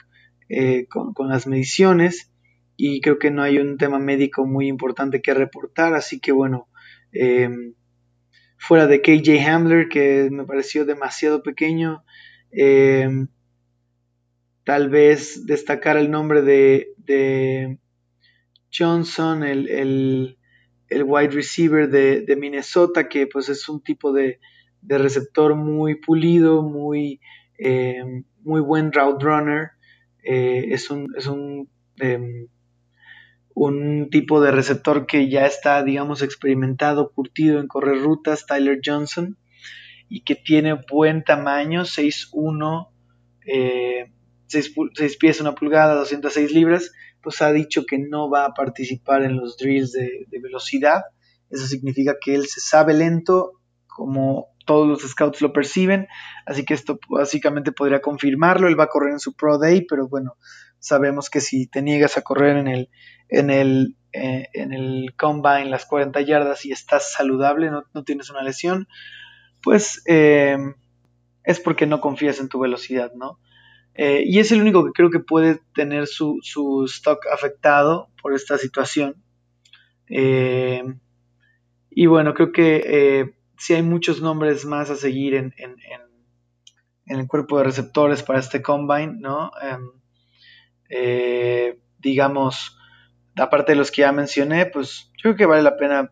eh, 0.50 0.88
con, 0.88 1.13
las 1.30 1.46
mediciones 1.46 2.32
y 2.76 3.00
creo 3.02 3.20
que 3.20 3.30
no 3.30 3.44
hay 3.44 3.60
un 3.60 3.78
tema 3.78 4.00
médico 4.00 4.48
muy 4.48 4.68
importante 4.68 5.22
que 5.22 5.36
reportar, 5.36 5.94
así 5.94 6.20
que 6.20 6.32
bueno, 6.32 6.68
fuera 8.63 8.88
de 8.88 9.02
KJ 9.02 9.45
Hamler, 9.45 9.89
que 9.89 10.30
me 10.32 10.45
pareció 10.45 10.86
demasiado 10.86 11.43
pequeño, 11.43 12.06
eh, 12.49 13.10
tal 14.63 14.89
vez 14.89 15.45
destacar 15.45 15.97
el 15.97 16.10
nombre 16.10 16.41
de, 16.41 17.78
Johnson, 18.71 19.43
el, 19.43 20.38
wide 20.89 21.32
receiver 21.32 21.89
de, 21.89 22.36
Minnesota, 22.38 23.10
que 23.10 23.28
pues 23.28 23.49
es 23.49 23.67
un 23.67 23.84
tipo 23.84 24.13
de, 24.13 24.39
receptor 24.88 25.56
muy 25.56 25.95
pulido, 25.95 26.62
muy, 26.62 27.19
eh, 27.58 28.23
muy 28.43 28.62
buen 28.62 28.93
route 28.93 29.26
runner, 29.26 29.71
es 30.23 30.89
un, 30.89 31.13
es 31.17 31.28
un 31.28 31.67
em, 31.99 32.47
un 33.56 34.10
tipo 34.10 34.42
de 34.42 34.52
receptor 34.52 35.06
que 35.06 35.30
ya 35.30 35.46
está, 35.46 35.84
digamos, 35.84 36.22
experimentado, 36.22 37.12
curtido 37.12 37.60
en 37.60 37.68
correr 37.68 38.02
rutas, 38.02 38.46
Tyler 38.46 38.80
Johnson, 38.84 39.38
y 40.10 40.22
que 40.22 40.36
tiene 40.36 40.80
buen 40.92 41.24
tamaño, 41.24 41.86
6'1, 41.86 42.89
eh, 43.46 44.12
6, 44.48 45.18
pies, 45.18 45.42
una 45.42 45.56
pulgada, 45.56 45.96
206 45.96 46.52
libras, 46.52 46.92
pues 47.22 47.42
ha 47.42 47.52
dicho 47.52 47.86
que 47.86 47.98
no 47.98 48.30
va 48.30 48.46
a 48.46 48.54
participar 48.54 49.24
en 49.24 49.38
los 49.38 49.58
drills 49.58 49.92
de, 49.92 50.28
velocidad. 50.42 51.04
Eso 51.50 51.66
significa 51.68 52.16
que 52.20 52.36
él 52.36 52.48
se 52.48 52.60
sabe 52.60 52.94
lento, 52.94 53.62
como 53.88 54.48
todos 54.66 54.88
los 54.88 55.02
scouts 55.02 55.42
lo 55.42 55.54
perciben, 55.54 56.08
así 56.46 56.63
que 56.63 56.74
esto 56.74 57.00
básicamente 57.10 57.72
podría 57.72 58.02
confirmarlo. 58.02 58.68
Él 58.68 58.80
va 58.80 58.86
a 58.86 58.89
correr 58.89 59.13
en 59.13 59.20
su 59.20 59.34
Pro 59.34 59.58
Day, 59.58 59.86
pero 59.88 60.08
bueno, 60.08 60.38
sabemos 60.84 61.30
que 61.30 61.39
si 61.39 61.65
te 61.65 61.82
niegas 61.82 62.17
a 62.17 62.24
correr 62.24 62.58
en 62.58 62.67
el, 62.67 62.89
en 63.30 63.50
el, 63.50 63.96
eh, 64.12 64.50
en 64.52 64.74
el 64.74 65.13
combine 65.17 65.69
las 65.69 65.86
40 65.86 66.19
yardas 66.22 66.65
y 66.65 66.74
estás 66.74 67.13
saludable, 67.13 67.72
no, 67.72 68.04
tienes 68.04 68.30
una 68.30 68.43
lesión, 68.43 68.89
pues 69.62 70.04
eh, 70.08 70.58
es 71.46 71.62
porque 71.62 71.86
no 71.86 72.02
confías 72.02 72.41
en 72.41 72.50
tu 72.50 72.60
velocidad, 72.60 73.13
¿no? 73.15 73.39
Eh, 73.93 74.24
y 74.26 74.39
es 74.39 74.52
el 74.52 74.60
único 74.60 74.84
que 74.84 74.91
creo 74.91 75.10
que 75.10 75.22
puede 75.22 75.62
tener 75.74 76.06
su, 76.06 76.39
su 76.41 76.84
stock 76.86 77.28
afectado 77.32 78.10
por 78.22 78.34
esta 78.34 78.58
situación. 78.58 79.24
y 81.96 82.06
bueno, 82.08 82.34
creo 82.34 82.52
que 82.52 83.32
si 83.58 83.74
hay 83.74 83.84
muchos 83.84 84.22
nombres 84.22 84.65
más 84.65 84.89
a 84.89 84.98
seguir 84.98 85.36
en, 85.36 85.54
en, 85.58 85.78
en, 87.06 87.19
el 87.19 87.28
cuerpo 87.28 87.58
de 87.58 87.63
receptores 87.63 88.22
para 88.22 88.39
este 88.39 88.62
combine, 88.62 89.15
¿no? 89.19 89.52
Em, 90.96 91.76
digamos, 91.98 92.78
aparte 93.36 93.72
de 93.72 93.78
los 93.78 93.90
que 93.90 94.02
ya 94.02 94.12
mencioné, 94.12 94.68
pues 94.68 95.12
yo 95.18 95.22
creo 95.24 95.36
que 95.36 95.46
vale 95.48 95.64
la 95.64 95.76
pena, 95.76 96.12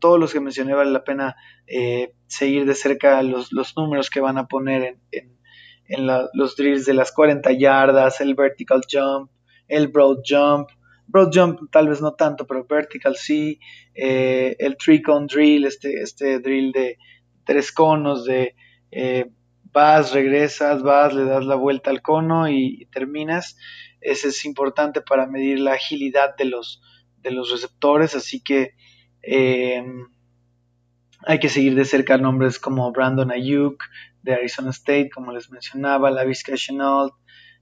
todos 0.00 0.20
los 0.20 0.32
que 0.32 0.40
mencioné 0.40 0.74
vale 0.74 0.90
la 0.90 1.04
pena 1.04 1.36
eh, 1.66 2.12
seguir 2.26 2.66
de 2.66 2.74
cerca 2.74 3.22
los, 3.22 3.50
números 3.76 4.10
que 4.10 4.20
van 4.20 4.36
a 4.36 4.46
poner 4.46 4.98
en, 5.12 6.06
los 6.34 6.56
drills 6.56 6.84
de 6.84 6.92
las 6.92 7.10
40 7.12 7.52
yardas, 7.52 8.20
el 8.20 8.34
vertical 8.34 8.82
jump, 8.90 9.30
el 9.66 9.88
broad 9.88 10.18
jump, 10.28 10.68
broad 11.06 11.30
jump 11.32 11.70
tal 11.70 11.88
vez 11.88 12.02
no 12.02 12.12
tanto, 12.12 12.46
pero 12.46 12.66
vertical 12.66 13.16
sí, 13.16 13.58
eh, 13.94 14.56
el 14.58 14.76
three 14.76 15.00
cone 15.00 15.26
drill, 15.26 15.64
este, 15.64 16.02
este 16.02 16.40
drill 16.40 16.72
de 16.72 16.98
tres 17.44 17.72
conos, 17.72 18.26
de 18.26 18.54
eh, 18.90 19.30
vas, 19.72 20.12
regresas, 20.12 20.82
vas, 20.82 21.14
le 21.14 21.24
das 21.24 21.46
la 21.46 21.54
vuelta 21.54 21.90
al 21.90 22.02
cono 22.02 22.48
y 22.48 22.86
terminas. 22.92 23.56
Ese 24.00 24.28
es 24.28 24.44
importante 24.44 25.00
para 25.00 25.26
medir 25.26 25.60
la 25.60 25.72
agilidad 25.72 26.36
de 26.36 26.44
los, 26.44 26.82
de 27.18 27.30
los 27.30 27.50
receptores, 27.50 28.14
así 28.14 28.40
que 28.40 28.74
eh, 29.22 29.84
hay 31.26 31.38
que 31.40 31.48
seguir 31.48 31.74
de 31.74 31.84
cerca 31.84 32.16
nombres 32.16 32.58
como 32.58 32.92
Brandon 32.92 33.30
Ayuk 33.30 33.82
de 34.22 34.34
Arizona 34.34 34.70
State, 34.70 35.10
como 35.12 35.32
les 35.32 35.50
mencionaba, 35.50 36.10
la 36.10 36.24
Chenault, 36.32 37.12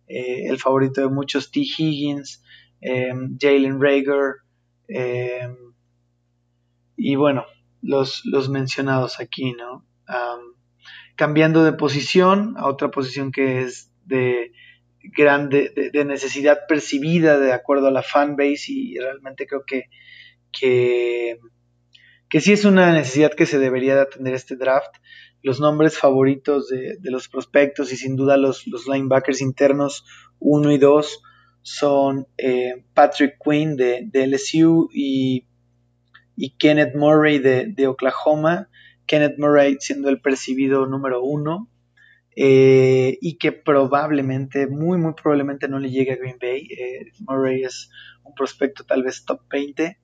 eh, 0.08 0.46
el 0.46 0.58
favorito 0.58 1.00
de 1.00 1.08
muchos 1.08 1.50
T. 1.50 1.60
Higgins, 1.60 2.42
eh, 2.80 3.12
Jalen 3.40 3.80
Rager, 3.80 4.36
y 6.98 7.16
bueno, 7.16 7.44
los, 7.82 8.22
los, 8.24 8.48
mencionados 8.48 9.18
aquí, 9.20 9.52
¿no? 9.52 9.84
cambiando 11.16 11.64
de 11.64 11.72
posición 11.72 12.54
a 12.58 12.68
otra 12.68 12.90
posición 12.90 13.32
que 13.32 13.62
es 13.62 13.90
de 14.04 14.52
grande, 15.16 15.90
de, 15.92 16.04
necesidad 16.04 16.60
percibida 16.68 17.38
de 17.38 17.52
acuerdo 17.52 17.88
a 17.88 17.90
la 17.90 18.02
fanbase 18.02 18.72
y 18.72 18.98
realmente 18.98 19.46
creo 19.46 19.64
que, 19.66 19.84
que, 20.52 21.38
que 22.28 22.40
sí 22.40 22.52
es 22.52 22.64
una 22.64 22.92
necesidad 22.92 23.32
que 23.32 23.46
se 23.46 23.58
debería 23.58 23.94
de 23.94 24.02
atender 24.02 24.34
este 24.34 24.56
draft. 24.56 24.94
Los 25.42 25.60
nombres 25.60 25.98
favoritos 25.98 26.68
de, 26.68 26.98
los 27.02 27.28
prospectos 27.28 27.92
y 27.92 27.96
sin 27.96 28.16
duda 28.16 28.36
los, 28.36 28.66
los 28.66 28.86
linebackers 28.86 29.40
internos 29.40 30.04
1 30.40 30.72
y 30.72 30.78
2 30.78 31.22
son 31.62 32.26
eh, 32.38 32.84
Patrick 32.94 33.36
Quinn 33.42 33.76
de, 33.76 34.08
LSU 34.12 34.88
y, 34.92 35.46
y, 36.36 36.56
Kenneth 36.56 36.94
Murray 36.94 37.38
de, 37.38 37.66
de 37.66 37.86
Oklahoma. 37.86 38.68
Kenneth 39.06 39.38
Murray 39.38 39.76
siendo 39.80 40.08
el 40.08 40.20
percibido 40.20 40.86
número 40.86 41.22
uno 41.22 41.68
eh, 42.36 43.18
y 43.20 43.38
que 43.38 43.50
probablemente, 43.52 44.66
muy, 44.66 44.98
muy 44.98 45.14
probablemente 45.14 45.68
no 45.68 45.78
le 45.78 45.90
llegue 45.90 46.12
a 46.12 46.16
Green 46.16 46.38
Bay. 46.40 46.68
Eh, 46.70 47.12
Murray 47.20 47.64
es 47.64 47.90
un 48.22 48.34
prospecto 48.34 48.84
tal 48.84 49.02
vez 49.02 49.24
top 49.24 49.40
20. 49.50 49.98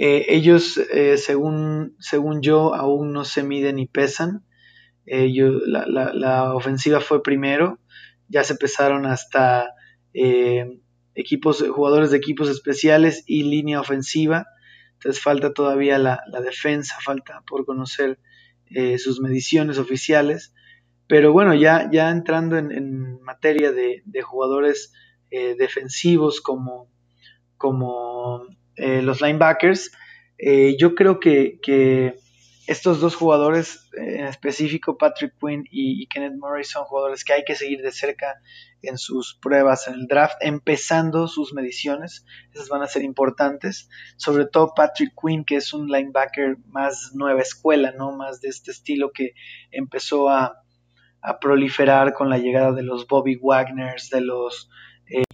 Eh, 0.00 0.26
ellos, 0.28 0.80
según, 1.16 1.96
según 1.98 2.40
yo, 2.40 2.74
aún 2.74 3.12
no 3.12 3.24
se 3.24 3.42
miden 3.42 3.76
ni 3.76 3.86
pesan. 3.86 4.44
la, 5.06 6.54
ofensiva 6.54 7.00
fue 7.00 7.22
primero, 7.22 7.78
ya 8.28 8.44
se 8.44 8.54
pesaron 8.54 9.06
hasta 9.06 9.74
equipos, 11.14 11.64
jugadores 11.68 12.10
de 12.10 12.16
equipos 12.16 12.48
especiales 12.48 13.24
y 13.26 13.42
línea 13.42 13.80
ofensiva. 13.80 14.46
Entonces 14.94 15.22
falta 15.22 15.52
todavía 15.52 15.98
la, 15.98 16.22
defensa, 16.42 16.96
falta 17.04 17.42
por 17.46 17.64
conocer 17.64 18.18
eh, 18.70 18.98
sus 18.98 19.20
mediciones 19.20 19.78
oficiales. 19.78 20.54
Pero 21.08 21.32
bueno, 21.32 21.54
ya, 21.54 21.88
ya 21.90 22.10
entrando 22.10 22.56
en, 22.56 23.20
materia 23.22 23.72
de, 23.72 24.22
jugadores 24.22 24.92
eh, 25.30 25.54
defensivos 25.58 26.40
como, 26.40 26.88
como 27.56 28.46
eh, 28.76 29.02
los 29.02 29.20
linebackers, 29.20 29.90
yo 30.78 30.94
creo 30.94 31.18
que, 31.18 31.58
que 31.60 32.14
estos 32.68 33.00
dos 33.00 33.16
jugadores, 33.16 33.88
en 33.94 34.26
específico 34.26 34.98
Patrick 34.98 35.32
Quinn 35.40 35.64
y, 35.70 36.06
Kenneth 36.08 36.36
Murray, 36.38 36.64
son 36.64 36.84
jugadores 36.84 37.24
que 37.24 37.32
hay 37.32 37.42
que 37.42 37.54
seguir 37.54 37.80
de 37.80 37.92
cerca 37.92 38.42
en 38.82 38.98
sus 38.98 39.38
pruebas 39.40 39.88
en 39.88 39.94
el 39.94 40.06
draft, 40.06 40.36
empezando 40.42 41.28
sus 41.28 41.54
mediciones. 41.54 42.26
Esas 42.52 42.68
van 42.68 42.82
a 42.82 42.86
ser 42.86 43.04
importantes. 43.04 43.88
Sobre 44.18 44.44
todo 44.44 44.74
Patrick 44.76 45.14
Quinn, 45.18 45.46
que 45.46 45.56
es 45.56 45.72
un 45.72 45.88
linebacker 45.88 46.58
más 46.66 47.12
nueva 47.14 47.40
escuela, 47.40 47.92
¿no? 47.92 48.14
Más 48.14 48.42
de 48.42 48.50
este 48.50 48.70
estilo 48.70 49.12
que 49.12 49.32
empezó 49.70 50.28
a, 50.28 50.62
proliferar 51.40 52.14
con 52.14 52.30
la 52.30 52.38
llegada 52.38 52.72
de 52.72 52.82
los 52.82 53.06
Bobby 53.06 53.36
Wagners, 53.36 54.10
de 54.10 54.20
los 54.20 54.70
eh, 55.10 55.24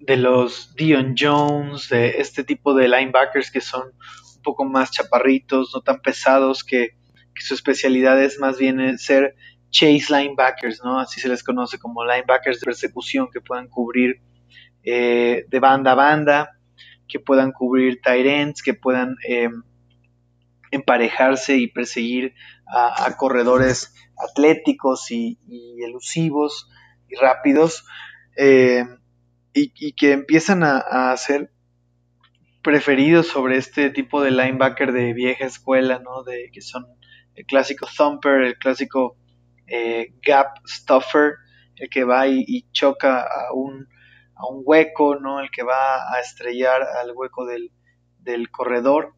de 0.00 0.16
los 0.16 0.74
Dion 0.74 1.14
Jones, 1.18 1.88
de 1.88 2.18
este 2.18 2.44
tipo 2.44 2.74
de 2.74 2.88
linebackers 2.88 3.50
que 3.50 3.60
son 3.60 3.82
un 4.36 4.42
poco 4.42 4.64
más 4.64 4.90
chaparritos, 4.90 5.72
no 5.74 5.80
tan 5.80 6.00
pesados, 6.00 6.64
que, 6.64 6.96
su 7.40 7.54
especialidad 7.54 8.20
es 8.20 8.40
más 8.40 8.58
bien 8.58 8.98
ser 8.98 9.36
chase 9.70 10.06
linebackers, 10.10 10.82
¿no? 10.82 10.98
Así 10.98 11.20
se 11.20 11.28
les 11.28 11.44
conoce 11.44 11.78
como 11.78 12.04
linebackers 12.04 12.58
de 12.58 12.64
persecución 12.64 13.28
que 13.32 13.40
puedan 13.40 13.68
cubrir 13.68 14.20
eh, 14.82 15.44
de 15.48 15.60
banda 15.60 15.92
a 15.92 15.94
banda, 15.94 16.58
que 17.06 17.20
puedan 17.20 17.52
cubrir 17.52 18.00
tight 18.02 18.26
ends, 18.26 18.60
que 18.60 18.74
puedan 18.74 19.14
em, 19.24 19.62
emparejarse 20.70 21.56
y 21.56 21.68
perseguir 21.68 22.34
a, 22.66 23.16
corredores 23.16 23.94
atléticos 24.16 25.10
y, 25.10 25.38
elusivos 25.82 26.68
y 27.08 27.14
rápidos 27.16 27.84
eh, 28.36 28.84
y, 29.52 29.92
que 29.92 30.12
empiezan 30.12 30.62
a, 30.62 31.10
hacer 31.12 31.50
preferidos 32.62 33.28
sobre 33.28 33.56
este 33.56 33.90
tipo 33.90 34.22
de 34.22 34.30
linebacker 34.30 34.92
de 34.92 35.12
vieja 35.14 35.46
escuela, 35.46 36.00
¿no? 36.00 36.22
De 36.22 36.50
que 36.52 36.60
son 36.60 36.86
el 37.34 37.46
clásico 37.46 37.86
thumper, 37.96 38.42
el 38.42 38.58
clásico 38.58 39.16
eh, 39.66 40.12
gap 40.22 40.58
stuffer, 40.66 41.34
el 41.76 41.88
que 41.88 42.04
va 42.04 42.26
y, 42.26 42.66
choca 42.72 43.20
a 43.20 43.52
un, 43.54 43.88
a 44.34 44.46
un, 44.46 44.62
hueco, 44.64 45.16
¿no? 45.16 45.40
El 45.40 45.50
que 45.50 45.62
va 45.62 46.12
a 46.12 46.20
estrellar 46.20 46.82
al 46.82 47.12
hueco 47.14 47.46
del, 47.46 47.70
del 48.18 48.50
corredor. 48.50 49.14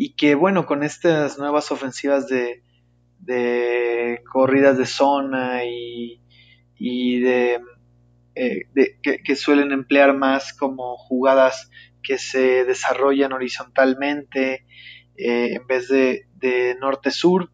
Y 0.00 0.14
que 0.14 0.36
bueno, 0.36 0.64
con 0.64 0.84
estas 0.84 1.38
nuevas 1.38 1.72
ofensivas 1.72 2.28
de, 2.28 2.62
de 3.18 4.22
corridas 4.30 4.78
de 4.78 4.86
zona 4.86 5.64
y, 5.64 6.22
y 6.78 7.18
de, 7.18 7.58
eh, 8.36 8.68
que, 9.02 9.34
suelen 9.34 9.72
emplear 9.72 10.16
más 10.16 10.52
como 10.52 10.96
jugadas 10.96 11.68
que 12.00 12.16
se 12.16 12.64
desarrollan 12.64 13.32
horizontalmente 13.32 14.64
eh, 15.16 15.54
en 15.56 15.66
vez 15.66 15.88
de, 15.88 16.76
norte-sur, 16.80 17.50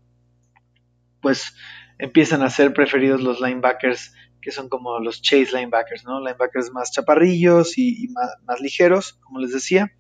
pues 1.22 1.56
empiezan 1.98 2.42
a 2.42 2.50
ser 2.50 2.74
preferidos 2.74 3.22
los 3.22 3.40
linebackers 3.40 4.12
que 4.42 4.50
son 4.50 4.68
como 4.68 4.98
los 4.98 5.22
chase 5.22 5.56
linebackers, 5.56 6.04
¿no? 6.04 6.20
Linebackers 6.20 6.70
más 6.72 6.92
chaparrillos 6.92 7.78
y, 7.78 8.08
más, 8.08 8.60
ligeros, 8.60 9.14
como 9.22 9.40
les 9.40 9.54
decía. 9.54 9.90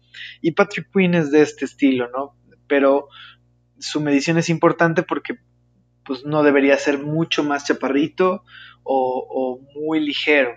Y 0.40 0.52
Patrick 0.52 0.90
Quinn 0.92 1.14
es 1.14 1.30
de 1.30 1.42
este 1.42 1.64
estilo, 1.64 2.08
¿no? 2.10 2.36
Pero 2.66 3.08
su 3.78 4.00
medición 4.00 4.38
es 4.38 4.48
importante 4.48 5.02
porque 5.02 5.38
pues 6.04 6.24
no 6.24 6.42
debería 6.42 6.76
ser 6.76 6.98
mucho 6.98 7.42
más 7.42 7.66
chaparrito 7.66 8.44
o, 8.82 9.60
muy 9.74 10.00
ligero. 10.00 10.54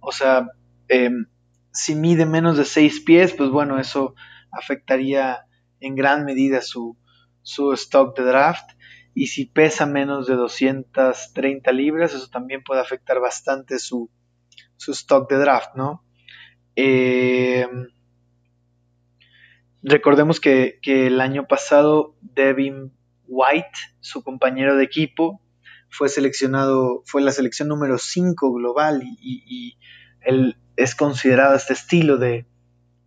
O 0.00 0.12
sea, 0.12 0.48
em, 0.88 1.26
si 1.72 1.94
mide 1.94 2.26
menos 2.26 2.56
de 2.56 2.64
6 2.64 3.00
pies, 3.00 3.32
pues 3.32 3.50
bueno, 3.50 3.78
eso 3.78 4.14
afectaría 4.52 5.46
en 5.80 5.94
gran 5.94 6.24
medida 6.24 6.60
su, 6.60 6.98
su 7.42 7.72
stock 7.72 8.16
de 8.16 8.24
draft. 8.24 8.70
Y 9.14 9.28
si 9.28 9.46
pesa 9.46 9.86
menos 9.86 10.26
de 10.26 10.36
230 10.36 11.72
libras, 11.72 12.14
eso 12.14 12.28
también 12.28 12.62
puede 12.62 12.80
afectar 12.80 13.20
bastante 13.20 13.78
su, 13.78 14.10
su 14.76 14.92
stock 14.92 15.28
de 15.28 15.36
draft, 15.36 15.74
¿no? 15.74 16.04
Eh, 16.76 17.66
recordemos 19.82 20.40
que, 20.40 20.78
el 20.84 21.20
año 21.20 21.46
pasado 21.46 22.16
Devin 22.20 22.92
White, 23.26 23.78
su 24.00 24.22
compañero 24.22 24.76
de 24.76 24.84
equipo, 24.84 25.40
fue 25.88 26.08
seleccionado, 26.08 27.02
fue 27.06 27.22
la 27.22 27.32
selección 27.32 27.68
número 27.68 27.98
5 27.98 28.52
global 28.52 29.02
y, 29.02 29.16
y, 29.20 29.42
y 29.46 29.78
él 30.22 30.56
es 30.76 30.94
considerado 30.94 31.54
este 31.54 31.74
estilo 31.74 32.16
de, 32.16 32.46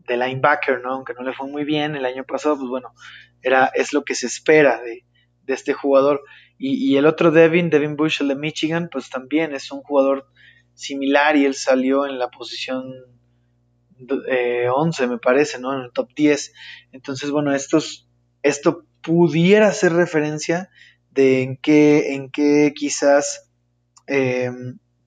linebacker, 0.08 0.82
¿no? 0.82 0.94
Aunque 0.94 1.14
no 1.14 1.24
le 1.24 1.34
fue 1.34 1.48
muy 1.48 1.64
bien 1.64 1.96
el 1.96 2.06
año 2.06 2.24
pasado, 2.24 2.58
pues 2.58 2.70
bueno, 2.70 2.94
era, 3.42 3.72
es 3.74 3.94
lo 3.94 4.04
que 4.04 4.16
se 4.16 4.28
espera 4.28 4.82
de, 4.82 5.06
este 5.48 5.74
jugador. 5.74 6.24
Y, 6.58 6.96
el 6.96 7.06
otro 7.06 7.32
Devin, 7.32 7.70
Devin 7.70 7.96
Bush, 7.96 8.22
el 8.22 8.30
de 8.30 8.36
Michigan, 8.36 8.90
pues 8.92 9.10
también 9.10 9.54
es 9.54 9.72
un 9.72 9.82
jugador 9.82 10.28
similar 10.76 11.36
y 11.36 11.46
él 11.46 11.56
salió 11.56 12.06
en 12.06 12.20
la 12.20 12.30
posición 12.30 12.86
11, 14.00 15.04
eh, 15.04 15.08
me 15.08 15.18
parece, 15.18 15.60
¿no? 15.60 15.74
En 15.74 15.86
el 15.86 15.92
top 15.92 16.10
10. 16.16 16.54
Entonces, 16.92 17.32
bueno, 17.32 17.54
estos, 17.54 18.08
esto 18.42 18.86
pudiera 19.02 19.68
hacer 19.68 19.94
referencia 19.94 20.70
de 21.12 21.44
en 21.44 21.58
qué, 21.58 22.14
en 22.14 22.32
qué 22.32 22.74
quizás 22.76 23.52
eh, 24.08 24.52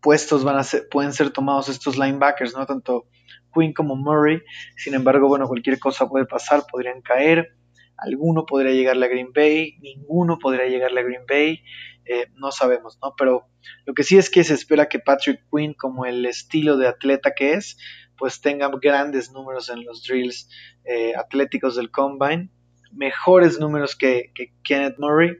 puestos 0.00 0.44
van 0.44 0.56
a 0.56 0.64
ser, 0.64 0.88
pueden 0.88 1.12
ser 1.12 1.30
tomados 1.30 1.68
estos 1.68 1.96
linebackers, 1.98 2.54
¿no? 2.54 2.64
Tanto 2.66 3.06
Quinn 3.52 3.72
como 3.72 3.96
Murray. 3.96 4.40
Sin 4.76 4.94
embargo, 4.94 5.28
bueno, 5.28 5.48
cualquier 5.48 5.78
cosa 5.78 6.08
puede 6.08 6.26
pasar, 6.26 6.64
podrían 6.70 7.02
caer. 7.02 7.56
Alguno 7.96 8.44
podría 8.44 8.72
llegarle 8.72 9.06
a 9.06 9.08
Green 9.08 9.32
Bay, 9.34 9.78
ninguno 9.80 10.38
podría 10.38 10.66
llegarle 10.66 11.00
a 11.00 11.04
Green 11.04 11.24
Bay, 11.26 11.62
eh, 12.04 12.26
no 12.34 12.52
sabemos, 12.52 12.98
¿no? 13.02 13.14
Pero 13.16 13.48
lo 13.86 13.94
que 13.94 14.04
sí 14.04 14.18
es 14.18 14.28
que 14.28 14.44
se 14.44 14.54
espera 14.54 14.88
que 14.88 14.98
Patrick 14.98 15.40
Quinn, 15.50 15.74
como 15.74 16.04
el 16.04 16.26
estilo 16.26 16.76
de 16.76 16.88
atleta 16.88 17.32
que 17.34 17.54
es, 17.54 17.78
pues 18.16 18.40
tenga 18.40 18.70
grandes 18.80 19.32
números 19.32 19.68
en 19.68 19.84
los 19.84 20.02
drills 20.02 20.48
eh, 20.84 21.14
atléticos 21.16 21.76
del 21.76 21.90
combine, 21.90 22.50
mejores 22.92 23.58
números 23.58 23.96
que, 23.96 24.32
que 24.34 24.52
Kenneth 24.62 24.96
Murray. 24.98 25.38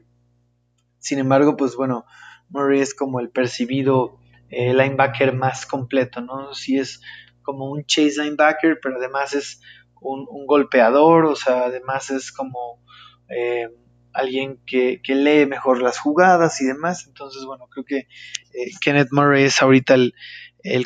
Sin 0.99 1.19
embargo, 1.19 1.57
pues 1.57 1.75
bueno, 1.75 2.05
Murray 2.49 2.81
es 2.81 2.93
como 2.93 3.19
el 3.19 3.29
percibido 3.29 4.19
eh, 4.49 4.73
linebacker 4.73 5.33
más 5.33 5.65
completo, 5.65 6.21
¿no? 6.21 6.53
Si 6.53 6.77
es 6.77 7.01
como 7.41 7.69
un 7.69 7.85
chase 7.85 8.23
linebacker, 8.23 8.79
pero 8.81 8.97
además 8.97 9.33
es 9.33 9.61
un, 10.01 10.25
golpeador, 10.45 11.25
o 11.25 11.35
sea, 11.35 11.65
además 11.65 12.09
es 12.11 12.31
como 12.31 12.81
eh, 13.29 13.69
alguien 14.13 14.59
que, 14.65 15.01
lee 15.05 15.45
mejor 15.45 15.81
las 15.81 15.97
jugadas 15.99 16.61
y 16.61 16.65
demás. 16.65 17.05
Entonces, 17.07 17.43
bueno, 17.45 17.67
creo 17.67 17.85
que 17.85 17.97
eh, 17.97 18.71
Kenneth 18.81 19.09
Murray 19.11 19.45
es 19.45 19.61
ahorita 19.61 19.95
el, 19.95 20.13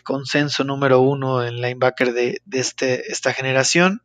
consenso 0.04 0.64
número 0.64 1.02
uno 1.02 1.44
en 1.44 1.62
linebacker 1.62 2.14
de, 2.14 2.42
de 2.46 2.60
este, 2.60 3.12
esta 3.12 3.34
generación. 3.34 4.02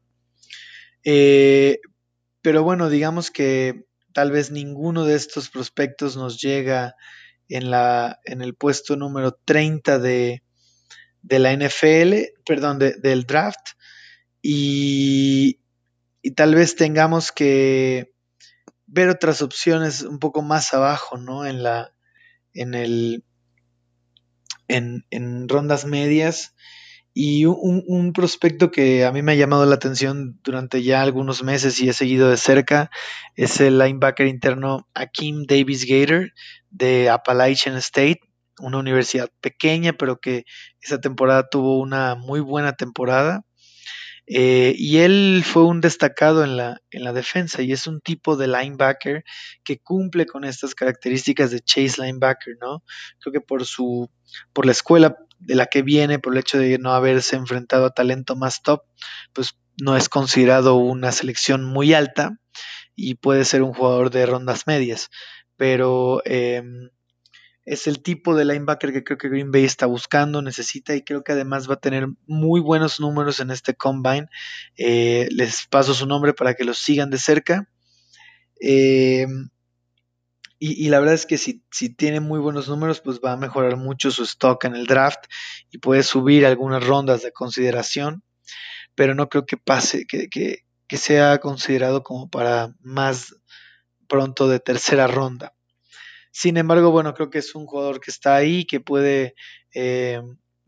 pero 1.02 2.62
bueno, 2.62 2.88
digamos 2.88 3.30
que 3.30 3.86
tal 4.12 4.30
vez 4.30 4.50
ninguno 4.50 5.04
de 5.04 5.14
estos 5.14 5.50
prospectos 5.50 6.16
nos 6.16 6.40
llega 6.40 6.96
en, 7.48 7.70
la, 7.70 8.18
en 8.24 8.40
el 8.40 8.54
puesto 8.54 8.96
número 8.96 9.32
30 9.44 9.98
de, 9.98 10.42
la 11.28 11.52
NFL, 11.52 12.14
perdón, 12.46 12.78
del 12.78 13.24
draft. 13.24 13.72
Y, 14.40 15.60
y, 16.22 16.30
tal 16.30 16.54
vez 16.54 16.76
tengamos 16.76 17.32
que 17.32 18.14
ver 18.86 19.08
otras 19.08 19.42
opciones 19.42 20.02
un 20.02 20.18
poco 20.18 20.40
más 20.40 20.72
abajo, 20.72 21.18
¿no? 21.18 21.44
En 21.44 21.62
la. 21.62 21.92
en 22.54 22.74
el. 22.74 23.24
En, 24.68 25.48
rondas 25.48 25.84
medias. 25.84 26.54
Y 27.14 27.46
un, 27.46 28.12
prospecto 28.12 28.70
que 28.70 29.06
a 29.06 29.12
mí 29.12 29.22
me 29.22 29.32
ha 29.32 29.36
llamado 29.36 29.64
la 29.64 29.76
atención 29.76 30.38
durante 30.44 30.82
ya 30.82 31.00
algunos 31.00 31.42
meses 31.42 31.80
y 31.80 31.88
he 31.88 31.94
seguido 31.94 32.28
de 32.28 32.36
cerca 32.36 32.90
es 33.36 33.58
el 33.62 33.78
linebacker 33.78 34.26
interno 34.26 34.86
Akeem 34.92 35.44
Davis 35.46 35.86
Gator 35.86 36.32
de 36.68 37.08
Appalachian 37.08 37.76
State, 37.76 38.20
una 38.60 38.76
universidad 38.76 39.30
pequeña, 39.40 39.94
pero 39.94 40.18
que 40.18 40.44
esa 40.82 41.00
temporada 41.00 41.48
tuvo 41.48 41.80
una 41.80 42.16
muy 42.16 42.40
buena 42.40 42.74
temporada. 42.74 43.45
Eh, 44.26 44.74
y 44.76 44.98
él 44.98 45.42
fue 45.44 45.64
un 45.64 45.80
destacado 45.80 46.42
en 46.42 46.56
la, 46.56 46.80
en 46.90 47.04
la 47.04 47.12
defensa 47.12 47.62
y 47.62 47.72
es 47.72 47.86
un 47.86 48.00
tipo 48.00 48.36
de 48.36 48.48
linebacker 48.48 49.24
que 49.62 49.78
cumple 49.78 50.26
con 50.26 50.44
estas 50.44 50.74
características 50.74 51.52
de 51.52 51.60
chase 51.60 52.02
linebacker, 52.02 52.56
¿no? 52.60 52.82
Creo 53.20 53.32
que 53.32 53.40
por 53.40 53.64
su, 53.64 54.10
por 54.52 54.66
la 54.66 54.72
escuela 54.72 55.16
de 55.38 55.54
la 55.54 55.66
que 55.66 55.82
viene 55.82 56.18
por 56.18 56.32
el 56.32 56.40
hecho 56.40 56.58
de 56.58 56.78
no 56.78 56.92
haberse 56.92 57.36
enfrentado 57.36 57.86
a 57.86 57.90
talento 57.90 58.34
más 58.34 58.62
top, 58.62 58.82
pues 59.32 59.56
no 59.80 59.96
es 59.96 60.08
considerado 60.08 60.76
una 60.76 61.12
selección 61.12 61.64
muy 61.64 61.92
alta 61.94 62.38
y 62.94 63.16
puede 63.16 63.44
ser 63.44 63.62
un 63.62 63.74
jugador 63.74 64.10
de 64.10 64.26
rondas 64.26 64.66
medias, 64.66 65.10
pero 65.56 66.22
em, 66.24 66.88
es 67.66 67.88
el 67.88 68.00
tipo 68.00 68.36
de 68.36 68.44
linebacker 68.44 68.92
que 68.92 69.02
creo 69.02 69.18
que 69.18 69.28
Green 69.28 69.50
Bay 69.50 69.64
está 69.64 69.86
buscando, 69.86 70.40
necesita 70.40 70.94
y 70.94 71.02
creo 71.02 71.24
que 71.24 71.32
además 71.32 71.68
va 71.68 71.74
a 71.74 71.80
tener 71.80 72.06
muy 72.26 72.60
buenos 72.60 73.00
números 73.00 73.40
en 73.40 73.50
este 73.50 73.74
combine. 73.74 74.28
Eh, 74.76 75.28
les 75.32 75.66
paso 75.66 75.92
su 75.92 76.06
nombre 76.06 76.32
para 76.32 76.54
que 76.54 76.62
lo 76.62 76.74
sigan 76.74 77.10
de 77.10 77.18
cerca. 77.18 77.68
Em, 78.60 79.50
y, 80.58 80.88
la 80.88 81.00
verdad 81.00 81.14
es 81.14 81.26
que 81.26 81.38
si, 81.38 81.60
tiene 81.96 82.20
muy 82.20 82.38
buenos 82.38 82.68
números, 82.68 83.00
pues 83.00 83.20
va 83.22 83.32
a 83.32 83.36
mejorar 83.36 83.76
mucho 83.76 84.10
su 84.10 84.22
stock 84.22 84.64
en 84.64 84.74
el 84.74 84.86
draft 84.86 85.24
y 85.70 85.78
puede 85.78 86.02
subir 86.04 86.46
algunas 86.46 86.86
rondas 86.86 87.22
de 87.22 87.32
consideración, 87.32 88.22
pero 88.94 89.14
no 89.14 89.28
creo 89.28 89.44
que 89.44 89.58
pase, 89.58 90.06
que, 90.06 90.28
que, 90.28 90.62
sea 90.96 91.38
considerado 91.38 92.02
como 92.02 92.30
para 92.30 92.74
más 92.80 93.34
pronto 94.08 94.48
de 94.48 94.60
tercera 94.60 95.08
ronda. 95.08 95.55
Sin 96.38 96.58
embargo, 96.58 96.90
bueno, 96.90 97.14
creo 97.14 97.30
que 97.30 97.38
es 97.38 97.54
un 97.54 97.64
jugador 97.64 97.98
que 97.98 98.10
está 98.10 98.36
ahí, 98.36 98.66
que 98.66 98.78
puede, 98.78 99.34
eh, 99.72 100.20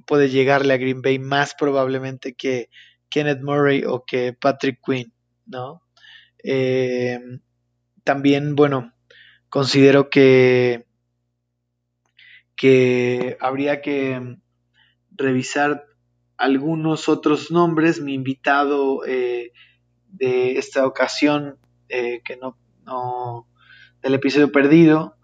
puede 0.07 0.31
llegarle 0.31 0.73
a 0.73 0.79
Green 0.79 1.03
Bay 1.03 1.19
más 1.19 1.55
probablemente 1.55 2.33
que 2.33 2.71
Kenneth 3.11 3.43
Murray 3.43 3.85
o 3.85 4.03
que 4.07 4.33
Patrick 4.33 4.81
Quinn, 4.83 5.13
¿no? 5.45 5.83
Eh, 6.43 7.21
también, 8.03 8.57
bueno, 8.57 8.95
considero 9.51 10.09
que, 10.09 10.87
que 12.57 13.37
habría 13.39 13.83
que 13.83 14.39
revisar 15.11 15.85
algunos 16.39 17.11
otros 17.11 17.51
nombres. 17.51 18.01
Mi 18.01 18.15
invitado 18.15 19.05
eh, 19.05 19.53
de 20.07 20.53
esta 20.57 20.87
ocasión, 20.87 21.59
eh, 21.91 22.23
que 22.25 22.39
no, 22.39 22.57
no, 22.87 23.47
del 24.01 24.15
episodio 24.15 24.51
perdido, 24.51 25.18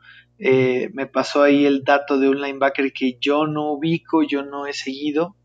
eh, 0.44 0.90
me 0.92 1.06
pasó 1.06 1.42
ahí 1.42 1.66
el 1.66 1.82
dato 1.84 2.18
de 2.18 2.28
un 2.28 2.40
linebacker 2.40 2.92
que 2.92 3.16
yo 3.20 3.46
no 3.46 3.72
ubico, 3.72 4.22
yo 4.22 4.44
no 4.44 4.66
he 4.66 4.72
seguido, 4.72 5.36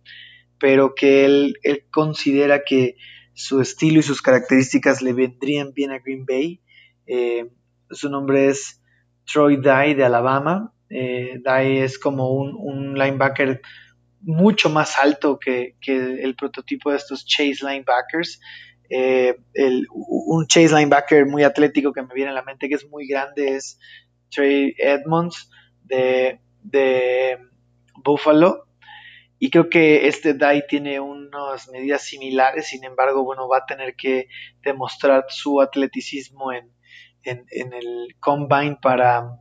pero 0.60 0.94
que 0.94 1.26
él, 1.26 1.56
él 1.64 1.86
considera 1.90 2.64
que 2.64 2.98
su 3.34 3.62
estilo 3.62 4.00
y 4.00 4.04
sus 4.04 4.22
características 4.22 5.02
le 5.02 5.14
vendrían 5.14 5.74
bien 5.74 5.92
a 5.92 6.00
Green 6.00 6.26
Bay. 6.26 6.62
Su 7.92 8.10
nombre 8.10 8.50
es 8.50 8.82
Troy 9.26 9.58
Dye 9.58 9.96
de 9.96 10.06
Alabama. 10.06 10.74
Eh, 10.90 11.40
Dye 11.44 11.84
es 11.84 12.00
como 12.00 12.32
un, 12.32 12.98
linebacker 12.98 13.62
mucho 14.22 14.70
más 14.70 14.98
alto 14.98 15.40
que, 15.40 15.76
el 15.88 16.36
prototipo 16.36 16.92
de 16.92 16.98
estos 16.98 17.26
chase 17.26 17.60
linebackers. 17.62 18.40
Eh, 18.90 19.38
un 19.92 20.48
chase 20.48 20.76
linebacker 20.76 21.26
muy 21.26 21.44
atlético 21.44 21.94
que 21.94 22.02
me 22.02 22.14
viene 22.14 22.32
a 22.32 22.34
la 22.34 22.44
mente 22.44 22.68
que 22.68 22.76
es 22.76 22.90
muy 22.90 23.08
grande 23.08 23.56
es 23.56 23.80
Trey 24.30 24.76
Edmonds 24.78 25.50
de, 25.84 26.40
Buffalo. 28.04 28.66
Y 29.42 29.50
creo 29.50 29.70
que 29.70 30.08
este 30.08 30.34
Dye 30.34 30.66
tiene 30.68 31.00
unas 31.00 31.70
medidas 31.70 32.04
similares, 32.04 32.68
sin 32.68 32.84
embargo, 32.84 33.24
bueno, 33.24 33.48
va 33.48 33.60
a 33.60 33.66
tener 33.66 33.96
que 33.96 34.28
demostrar 34.62 35.26
su 35.30 35.62
atleticismo 35.62 36.52
en, 36.52 36.70
en, 37.24 37.74
el 37.74 38.16
combine 38.20 38.78
para 38.82 39.40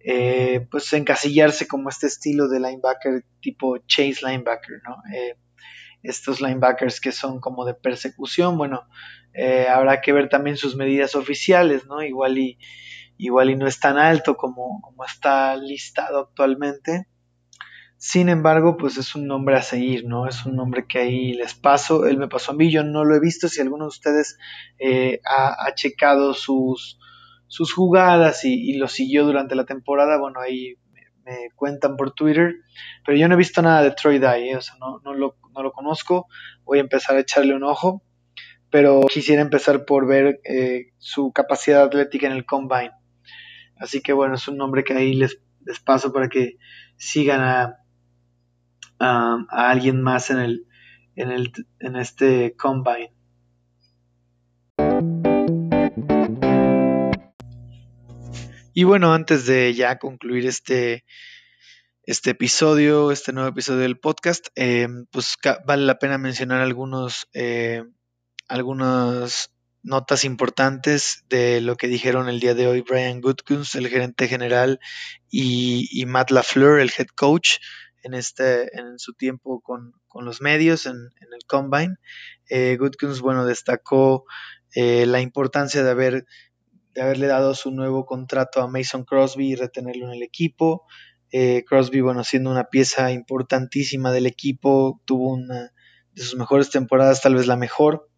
eh, 0.00 0.66
pues 0.70 0.92
encasillarse 0.92 1.66
como 1.66 1.88
este 1.88 2.08
estilo 2.08 2.48
de 2.48 2.60
linebacker 2.60 3.24
tipo 3.40 3.78
chase 3.86 4.18
linebacker, 4.22 4.82
¿no? 4.86 4.96
Eh, 5.14 5.36
estos 6.02 6.40
linebackers 6.40 7.00
que 7.00 7.12
son 7.12 7.40
como 7.40 7.64
de 7.64 7.74
persecución, 7.74 8.56
bueno, 8.56 8.86
eh, 9.34 9.66
habrá 9.68 10.00
que 10.00 10.12
ver 10.12 10.28
también 10.28 10.56
sus 10.56 10.76
medidas 10.76 11.14
oficiales, 11.14 11.86
¿no? 11.86 12.02
Igual 12.02 12.38
y, 12.38 12.58
igual 13.18 13.50
y 13.50 13.56
no 13.56 13.66
es 13.66 13.80
tan 13.80 13.98
alto 13.98 14.36
como, 14.36 14.80
como 14.80 15.04
está 15.04 15.56
listado 15.56 16.20
actualmente. 16.20 17.06
Sin 17.98 18.28
embargo, 18.28 18.76
pues 18.76 18.96
es 18.96 19.16
un 19.16 19.26
nombre 19.26 19.56
a 19.56 19.62
seguir, 19.62 20.04
¿no? 20.06 20.28
Es 20.28 20.46
un 20.46 20.54
nombre 20.54 20.86
que 20.86 21.00
ahí 21.00 21.32
les 21.34 21.54
paso. 21.54 22.06
Él 22.06 22.16
me 22.16 22.28
pasó 22.28 22.52
a 22.52 22.54
mí, 22.54 22.70
yo 22.70 22.84
no 22.84 23.04
lo 23.04 23.16
he 23.16 23.20
visto. 23.20 23.48
Si 23.48 23.60
alguno 23.60 23.86
de 23.86 23.88
ustedes 23.88 24.38
ha, 25.26 25.74
checado 25.74 26.32
sus, 26.32 27.00
sus 27.48 27.72
jugadas 27.72 28.44
y, 28.44 28.74
lo 28.74 28.86
siguió 28.86 29.24
durante 29.24 29.56
la 29.56 29.64
temporada, 29.64 30.16
bueno, 30.18 30.38
ahí 30.40 30.76
me, 31.24 31.50
cuentan 31.56 31.96
por 31.96 32.12
Twitter, 32.12 32.54
pero 33.04 33.18
yo 33.18 33.26
no 33.26 33.34
he 33.34 33.38
visto 33.38 33.62
nada 33.62 33.82
de 33.82 33.90
Troy 33.90 34.18
Dye, 34.18 34.52
¿eh? 34.52 34.56
o 34.56 34.60
sea, 34.60 34.76
no, 34.78 35.00
no, 35.04 35.14
lo, 35.14 35.36
no, 35.52 35.62
lo, 35.62 35.72
conozco, 35.72 36.26
voy 36.64 36.78
a 36.78 36.82
empezar 36.82 37.16
a 37.16 37.20
echarle 37.20 37.54
un 37.54 37.64
ojo, 37.64 38.02
pero 38.70 39.00
quisiera 39.12 39.42
empezar 39.42 39.84
por 39.84 40.06
ver 40.06 40.40
eh, 40.44 40.92
su 40.98 41.32
capacidad 41.32 41.82
atlética 41.82 42.26
en 42.26 42.32
el 42.32 42.46
combine. 42.46 42.92
Así 43.78 44.00
que 44.00 44.12
bueno, 44.12 44.34
es 44.34 44.48
un 44.48 44.56
nombre 44.56 44.84
que 44.84 44.94
ahí 44.94 45.14
les, 45.14 45.38
paso 45.84 46.12
para 46.12 46.28
que 46.28 46.58
sigan 46.96 47.40
a, 47.40 47.76
a, 48.98 49.70
alguien 49.70 50.02
más 50.02 50.30
en, 50.30 50.38
el, 50.38 50.66
en, 51.14 51.30
el, 51.30 51.52
en 51.78 51.96
este 51.96 52.54
combine. 52.56 53.12
Y 58.74 58.84
bueno, 58.84 59.12
antes 59.12 59.46
de 59.46 59.74
ya 59.74 59.98
concluir 59.98 60.46
este, 60.46 61.04
este 62.04 62.30
episodio, 62.30 63.10
este 63.10 63.32
nuevo 63.32 63.48
episodio 63.48 63.80
del 63.80 63.98
podcast, 63.98 64.46
eh, 64.54 64.86
pues 65.10 65.34
vale 65.66 65.84
la 65.84 65.98
pena 65.98 66.16
mencionar 66.16 66.60
algunos, 66.60 67.28
eh, 67.32 67.82
algunas 68.46 69.52
notas 69.82 70.24
importantes 70.24 71.24
de 71.28 71.60
lo 71.60 71.76
que 71.76 71.88
dijeron 71.88 72.28
el 72.28 72.40
día 72.40 72.54
de 72.54 72.66
hoy 72.66 72.82
Brian 72.82 73.20
Goodkins, 73.20 73.74
el 73.74 73.88
gerente 73.88 74.28
general, 74.28 74.80
y, 75.30 76.04
Matt 76.06 76.30
LaFleur, 76.30 76.80
el 76.80 76.90
head 76.96 77.08
coach, 77.14 77.58
en, 78.02 78.14
este, 78.14 78.76
en 78.78 78.98
su 78.98 79.14
tiempo 79.14 79.60
con, 79.60 79.92
los 80.14 80.40
medios, 80.40 80.86
en, 80.86 80.96
el 80.96 81.44
Combine. 81.46 81.96
Eh, 82.50 82.78
bueno, 83.22 83.44
destacó 83.46 84.24
eh, 84.74 85.06
la 85.06 85.20
importancia 85.20 85.82
de 85.82 85.90
haber 85.90 86.26
de 86.98 87.04
haberle 87.04 87.28
dado 87.28 87.54
su 87.54 87.70
nuevo 87.70 88.06
contrato 88.06 88.60
a 88.60 88.66
Mason 88.66 89.04
Crosby 89.04 89.52
y 89.52 89.54
retenerlo 89.54 90.06
en 90.06 90.14
el 90.14 90.22
equipo. 90.24 90.84
Eh, 91.30 91.64
Crosby, 91.64 92.00
bueno, 92.00 92.24
siendo 92.24 92.50
una 92.50 92.64
pieza 92.64 93.12
importantísima 93.12 94.10
del 94.10 94.26
equipo, 94.26 95.00
tuvo 95.04 95.34
una 95.34 95.72
de 96.14 96.22
sus 96.22 96.36
mejores 96.36 96.70
temporadas, 96.70 97.22
tal 97.22 97.36
vez 97.36 97.46
la 97.46 97.56
mejor. 97.56 98.08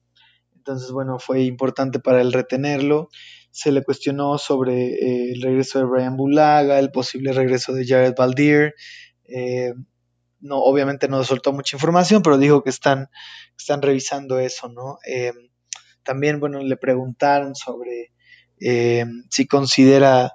Entonces, 0.60 0.90
bueno, 0.92 1.18
fue 1.18 1.42
importante 1.42 1.98
para 1.98 2.20
él 2.20 2.32
retenerlo. 2.32 3.08
Se 3.50 3.72
le 3.72 3.82
cuestionó 3.82 4.38
sobre 4.38 4.94
eh, 4.94 5.32
el 5.32 5.42
regreso 5.42 5.78
de 5.78 5.86
Brian 5.86 6.16
Bulaga, 6.16 6.78
el 6.78 6.90
posible 6.90 7.32
regreso 7.32 7.72
de 7.72 7.86
Jared 7.86 8.14
Baldier. 8.16 8.74
Eh, 9.24 9.72
no, 10.40 10.58
obviamente 10.58 11.08
no 11.08 11.24
soltó 11.24 11.52
mucha 11.52 11.76
información, 11.76 12.22
pero 12.22 12.38
dijo 12.38 12.62
que 12.62 12.70
están, 12.70 13.08
están 13.58 13.82
revisando 13.82 14.38
eso, 14.38 14.68
¿no? 14.68 14.98
también, 16.02 16.40
bueno, 16.40 16.60
le 16.60 16.76
preguntaron 16.76 17.54
sobre 17.54 18.12
eh, 18.60 19.06
si 19.30 19.46
considera 19.46 20.34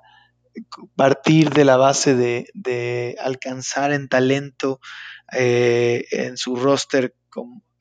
partir 0.96 1.50
de 1.52 1.66
la 1.66 1.78
base 1.78 2.16
de, 2.16 3.16
alcanzar 3.22 3.92
en 3.92 4.08
talento 4.08 4.80
eh, 5.34 6.06
en 6.12 6.38
su 6.38 6.56
roster 6.56 7.14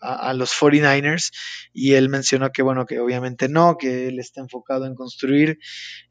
a, 0.05 0.35
los 0.35 0.53
49ers 0.53 1.31
y 1.73 1.95
él 1.95 2.09
mencionó 2.09 2.53
que 2.53 2.63
bueno 2.63 2.87
que 2.87 3.01
obviamente 3.01 3.49
no 3.49 3.77
que 3.79 4.09
él 4.09 4.19
está 4.19 4.41
enfocado 4.41 4.87
en 4.87 4.95
construir 4.95 5.59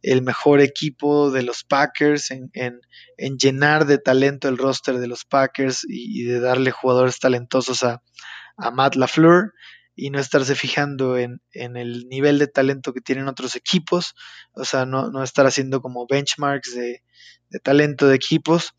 el 0.01 0.21
mejor 0.21 0.61
equipo 0.61 1.31
de 1.31 1.43
los 1.43 1.63
Packers 1.63 2.31
en, 2.31 2.51
llenar 3.37 3.85
de 3.85 3.97
talento 3.99 4.49
el 4.49 4.57
roster 4.57 4.97
de 4.97 5.07
los 5.07 5.25
Packers 5.25 5.85
y, 5.87 6.23
de 6.23 6.39
darle 6.39 6.71
jugadores 6.71 7.19
talentosos 7.19 7.83
a, 7.83 8.01
a 8.57 8.71
Matt 8.71 8.95
LaFleur 8.95 9.53
y 9.95 10.09
no 10.09 10.19
estarse 10.19 10.55
fijando 10.55 11.17
en, 11.17 11.41
el 11.53 12.07
nivel 12.09 12.39
de 12.39 12.47
talento 12.47 12.93
que 12.93 13.01
tienen 13.01 13.27
otros 13.27 13.55
equipos, 13.55 14.15
o 14.53 14.65
sea, 14.65 14.85
no, 14.85 15.23
estar 15.23 15.45
haciendo 15.45 15.81
como 15.81 16.07
benchmarks 16.07 16.73
de, 16.75 17.03
talento 17.61 18.07
de 18.07 18.15
equipos. 18.15 18.73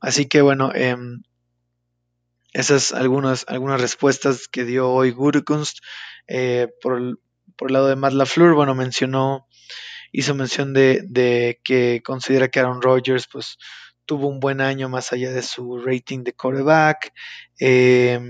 Así 0.00 0.26
que 0.26 0.40
bueno, 0.40 0.70
em, 0.74 1.22
esas 2.54 2.92
algunas, 2.92 3.44
algunas 3.48 3.80
respuestas 3.80 4.48
que 4.48 4.64
dio 4.64 4.90
hoy 4.90 5.10
Gurukunst 5.10 5.78
eh, 6.28 6.68
por, 6.80 6.96
el, 6.96 7.18
por, 7.56 7.68
el 7.68 7.74
lado 7.74 7.88
de 7.88 7.96
Matt 7.96 8.14
LaFleur, 8.14 8.54
bueno, 8.54 8.74
mencionó, 8.74 9.46
hizo 10.12 10.34
mención 10.34 10.72
de, 10.72 11.02
de 11.04 11.60
que 11.62 12.00
considera 12.02 12.48
que 12.48 12.60
Aaron 12.60 12.80
Rodgers 12.80 13.28
pues 13.30 13.58
tuvo 14.06 14.28
un 14.28 14.40
buen 14.40 14.60
año 14.60 14.88
más 14.88 15.12
allá 15.12 15.32
de 15.32 15.42
su 15.42 15.78
rating 15.78 16.22
de 16.24 16.32
quarterback. 16.32 17.12
Eh, 17.58 18.20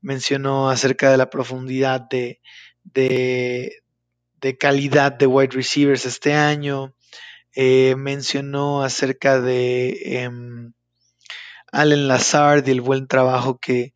mencionó 0.00 0.70
acerca 0.70 1.10
de 1.10 1.16
la 1.16 1.30
profundidad 1.30 2.00
de, 2.00 2.40
de, 2.84 4.58
calidad 4.58 5.12
de 5.12 5.26
wide 5.26 5.54
receivers 5.54 6.06
este 6.06 6.34
año, 6.34 6.94
eh, 7.54 7.94
mencionó 7.96 8.82
acerca 8.82 9.40
de 9.40 10.22
em, 10.22 10.72
Allen 11.72 12.08
Lazard 12.08 12.66
y 12.66 12.70
el 12.70 12.80
buen 12.80 13.06
trabajo 13.06 13.58
que, 13.58 13.94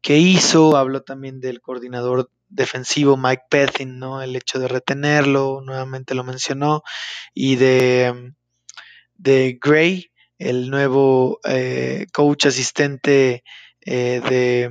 que 0.00 0.18
hizo. 0.18 0.76
Habló 0.76 1.02
también 1.02 1.40
del 1.40 1.60
coordinador 1.60 2.30
defensivo 2.52 3.16
Mike 3.16 3.44
Pethin, 3.48 3.98
¿no? 3.98 4.22
El 4.22 4.36
hecho 4.36 4.58
de 4.58 4.68
retenerlo, 4.68 5.62
nuevamente 5.64 6.14
lo 6.14 6.24
mencionó, 6.24 6.82
y 7.34 7.56
de, 7.56 8.32
de 9.14 9.58
Gray, 9.60 10.10
el 10.38 10.70
nuevo 10.70 11.40
eh, 11.44 12.06
coach 12.12 12.46
asistente 12.46 13.44
eh, 13.80 14.20
de, 14.28 14.70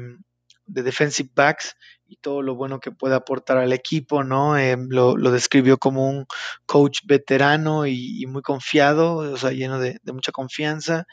de, 0.65 0.83
defensive 0.83 1.29
backs 1.33 1.75
y 2.07 2.17
todo 2.17 2.41
lo 2.41 2.55
bueno 2.55 2.79
que 2.79 2.91
puede 2.91 3.15
aportar 3.15 3.57
al 3.57 3.73
equipo, 3.73 4.23
¿no? 4.23 4.57
Eh, 4.57 4.75
lo, 4.89 5.15
describió 5.31 5.77
como 5.77 6.07
un 6.07 6.25
coach 6.65 6.99
veterano 7.05 7.87
y, 7.87 8.25
muy 8.27 8.41
confiado, 8.41 9.15
o 9.15 9.37
sea, 9.37 9.51
lleno 9.51 9.79
de 9.79 9.99
mucha 10.07 10.31
confianza 10.31 11.07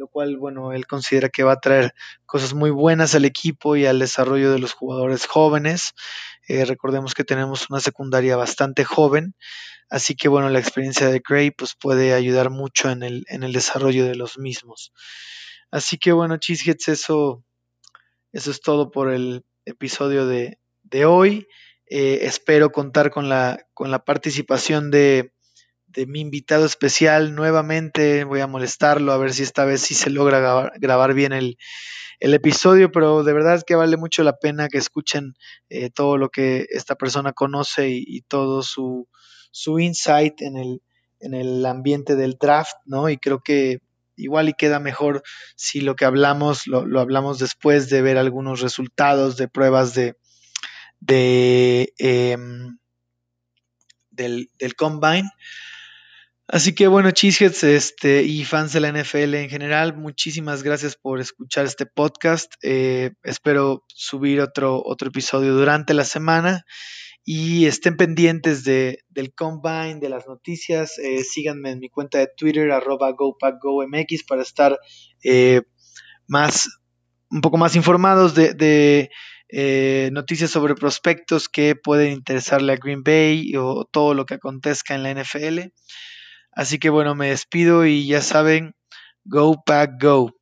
lo 0.00 0.08
cual, 0.08 0.38
bueno, 0.38 0.72
él 0.72 0.86
considera 0.86 1.28
que 1.28 1.42
va 1.42 1.52
a 1.52 1.60
traer 1.60 1.92
cosas 2.24 2.54
muy 2.54 2.70
buenas 2.70 3.14
al 3.14 3.26
equipo 3.26 3.76
y 3.76 3.84
al 3.84 3.98
desarrollo 3.98 4.50
de 4.50 4.58
los 4.58 4.72
jugadores 4.72 5.26
jóvenes. 5.26 5.92
Eh, 6.48 6.64
recordemos 6.64 7.14
que 7.14 7.22
tenemos 7.22 7.68
una 7.68 7.80
secundaria 7.80 8.34
bastante 8.34 8.82
joven, 8.82 9.34
así 9.90 10.16
que, 10.16 10.28
bueno, 10.28 10.48
la 10.48 10.58
experiencia 10.58 11.08
de 11.08 11.22
Gray 11.26 11.50
pues, 11.50 11.74
puede 11.74 12.14
ayudar 12.14 12.48
mucho 12.48 12.90
en 12.90 13.02
el, 13.02 13.24
en 13.28 13.42
el 13.42 13.52
desarrollo 13.52 14.06
de 14.06 14.14
los 14.14 14.38
mismos. 14.38 14.92
Así 15.70 15.98
que, 15.98 16.12
bueno, 16.12 16.38
Cheeseheads, 16.38 16.88
eso, 16.88 17.44
eso 18.32 18.50
es 18.50 18.60
todo 18.62 18.90
por 18.90 19.12
el 19.12 19.44
episodio 19.66 20.26
de, 20.26 20.58
de 20.82 21.04
hoy. 21.04 21.46
Eh, 21.90 22.20
espero 22.22 22.72
contar 22.72 23.10
con 23.10 23.28
la, 23.28 23.66
con 23.74 23.90
la 23.90 24.02
participación 24.04 24.90
de 24.90 25.34
de 25.92 26.06
mi 26.06 26.20
invitado 26.20 26.64
especial 26.64 27.34
nuevamente. 27.34 28.24
Voy 28.24 28.40
a 28.40 28.46
molestarlo 28.46 29.12
a 29.12 29.18
ver 29.18 29.32
si 29.32 29.42
esta 29.42 29.64
vez 29.64 29.80
sí 29.80 29.94
se 29.94 30.10
logra 30.10 30.70
grabar, 30.78 31.14
bien 31.14 31.32
el, 31.32 31.56
el, 32.20 32.34
episodio, 32.34 32.92
pero 32.92 33.24
de 33.24 33.32
verdad 33.32 33.62
que 33.66 33.74
vale 33.74 33.96
mucho 33.96 34.22
la 34.22 34.36
pena 34.36 34.68
que 34.68 34.78
escuchen 34.78 35.34
eh, 35.68 35.90
todo 35.90 36.16
lo 36.16 36.28
que 36.28 36.66
esta 36.70 36.94
persona 36.94 37.32
conoce 37.32 37.90
y, 37.90 38.04
y 38.06 38.22
todo 38.22 38.62
su, 38.62 39.08
su 39.50 39.78
insight 39.78 40.40
en 40.42 40.56
el, 40.56 40.82
en 41.20 41.34
el 41.34 41.64
ambiente 41.66 42.16
del 42.16 42.36
draft, 42.40 42.76
¿no? 42.84 43.08
Y 43.08 43.18
creo 43.18 43.40
que 43.40 43.80
igual 44.16 44.48
y 44.48 44.54
queda 44.54 44.80
mejor 44.80 45.22
si 45.56 45.80
lo 45.80 45.96
que 45.96 46.04
hablamos 46.04 46.66
lo, 46.66 46.86
lo 46.86 47.00
hablamos 47.00 47.38
después 47.38 47.88
de 47.88 48.02
ver 48.02 48.18
algunos 48.18 48.60
resultados 48.60 49.36
de 49.36 49.48
pruebas 49.48 49.94
de, 49.94 50.16
de 51.00 51.92
eh, 51.98 52.36
del, 54.10 54.50
del 54.58 54.74
combine. 54.74 55.30
Así 56.52 56.74
que 56.74 56.88
bueno, 56.88 57.12
Cheeseheads 57.12 57.62
este, 57.62 58.24
y 58.24 58.44
fans 58.44 58.72
de 58.72 58.80
la 58.80 58.90
NFL 58.90 59.34
en 59.34 59.48
general, 59.48 59.96
muchísimas 59.96 60.64
gracias 60.64 60.96
por 60.96 61.20
escuchar 61.20 61.64
este 61.64 61.86
podcast. 61.86 62.52
Eh, 62.62 63.12
espero 63.22 63.84
subir 63.86 64.40
otro, 64.40 64.82
otro 64.84 65.10
episodio 65.10 65.54
durante 65.54 65.94
la 65.94 66.02
semana 66.02 66.64
y 67.24 67.66
estén 67.66 67.96
pendientes 67.96 68.64
de, 68.64 68.98
del 69.10 69.32
combine, 69.32 70.00
de 70.00 70.08
las 70.08 70.26
noticias. 70.26 70.98
Eh, 70.98 71.22
síganme 71.22 71.70
en 71.70 71.78
mi 71.78 71.88
cuenta 71.88 72.18
de 72.18 72.28
Twitter, 72.36 72.72
arroba 72.72 73.12
GoPackGoMX, 73.12 74.24
para 74.24 74.42
estar 74.42 74.76
eh, 75.22 75.62
más, 76.26 76.68
un 77.30 77.42
poco 77.42 77.58
más 77.58 77.76
informados 77.76 78.34
de, 78.34 78.54
de 78.54 79.10
eh, 79.50 80.10
noticias 80.10 80.50
sobre 80.50 80.74
prospectos 80.74 81.48
que 81.48 81.76
pueden 81.76 82.10
interesarle 82.10 82.72
a 82.72 82.76
Green 82.76 83.04
Bay 83.04 83.54
o 83.56 83.84
todo 83.84 84.14
lo 84.14 84.26
que 84.26 84.34
acontezca 84.34 84.96
en 84.96 85.04
la 85.04 85.14
NFL. 85.14 85.60
Así 86.52 86.78
que 86.78 86.90
bueno, 86.90 87.14
me 87.14 87.30
despido 87.30 87.86
y 87.86 88.06
ya 88.06 88.20
saben, 88.22 88.74
Go 89.24 89.62
Pack 89.64 90.02
Go. 90.02 90.32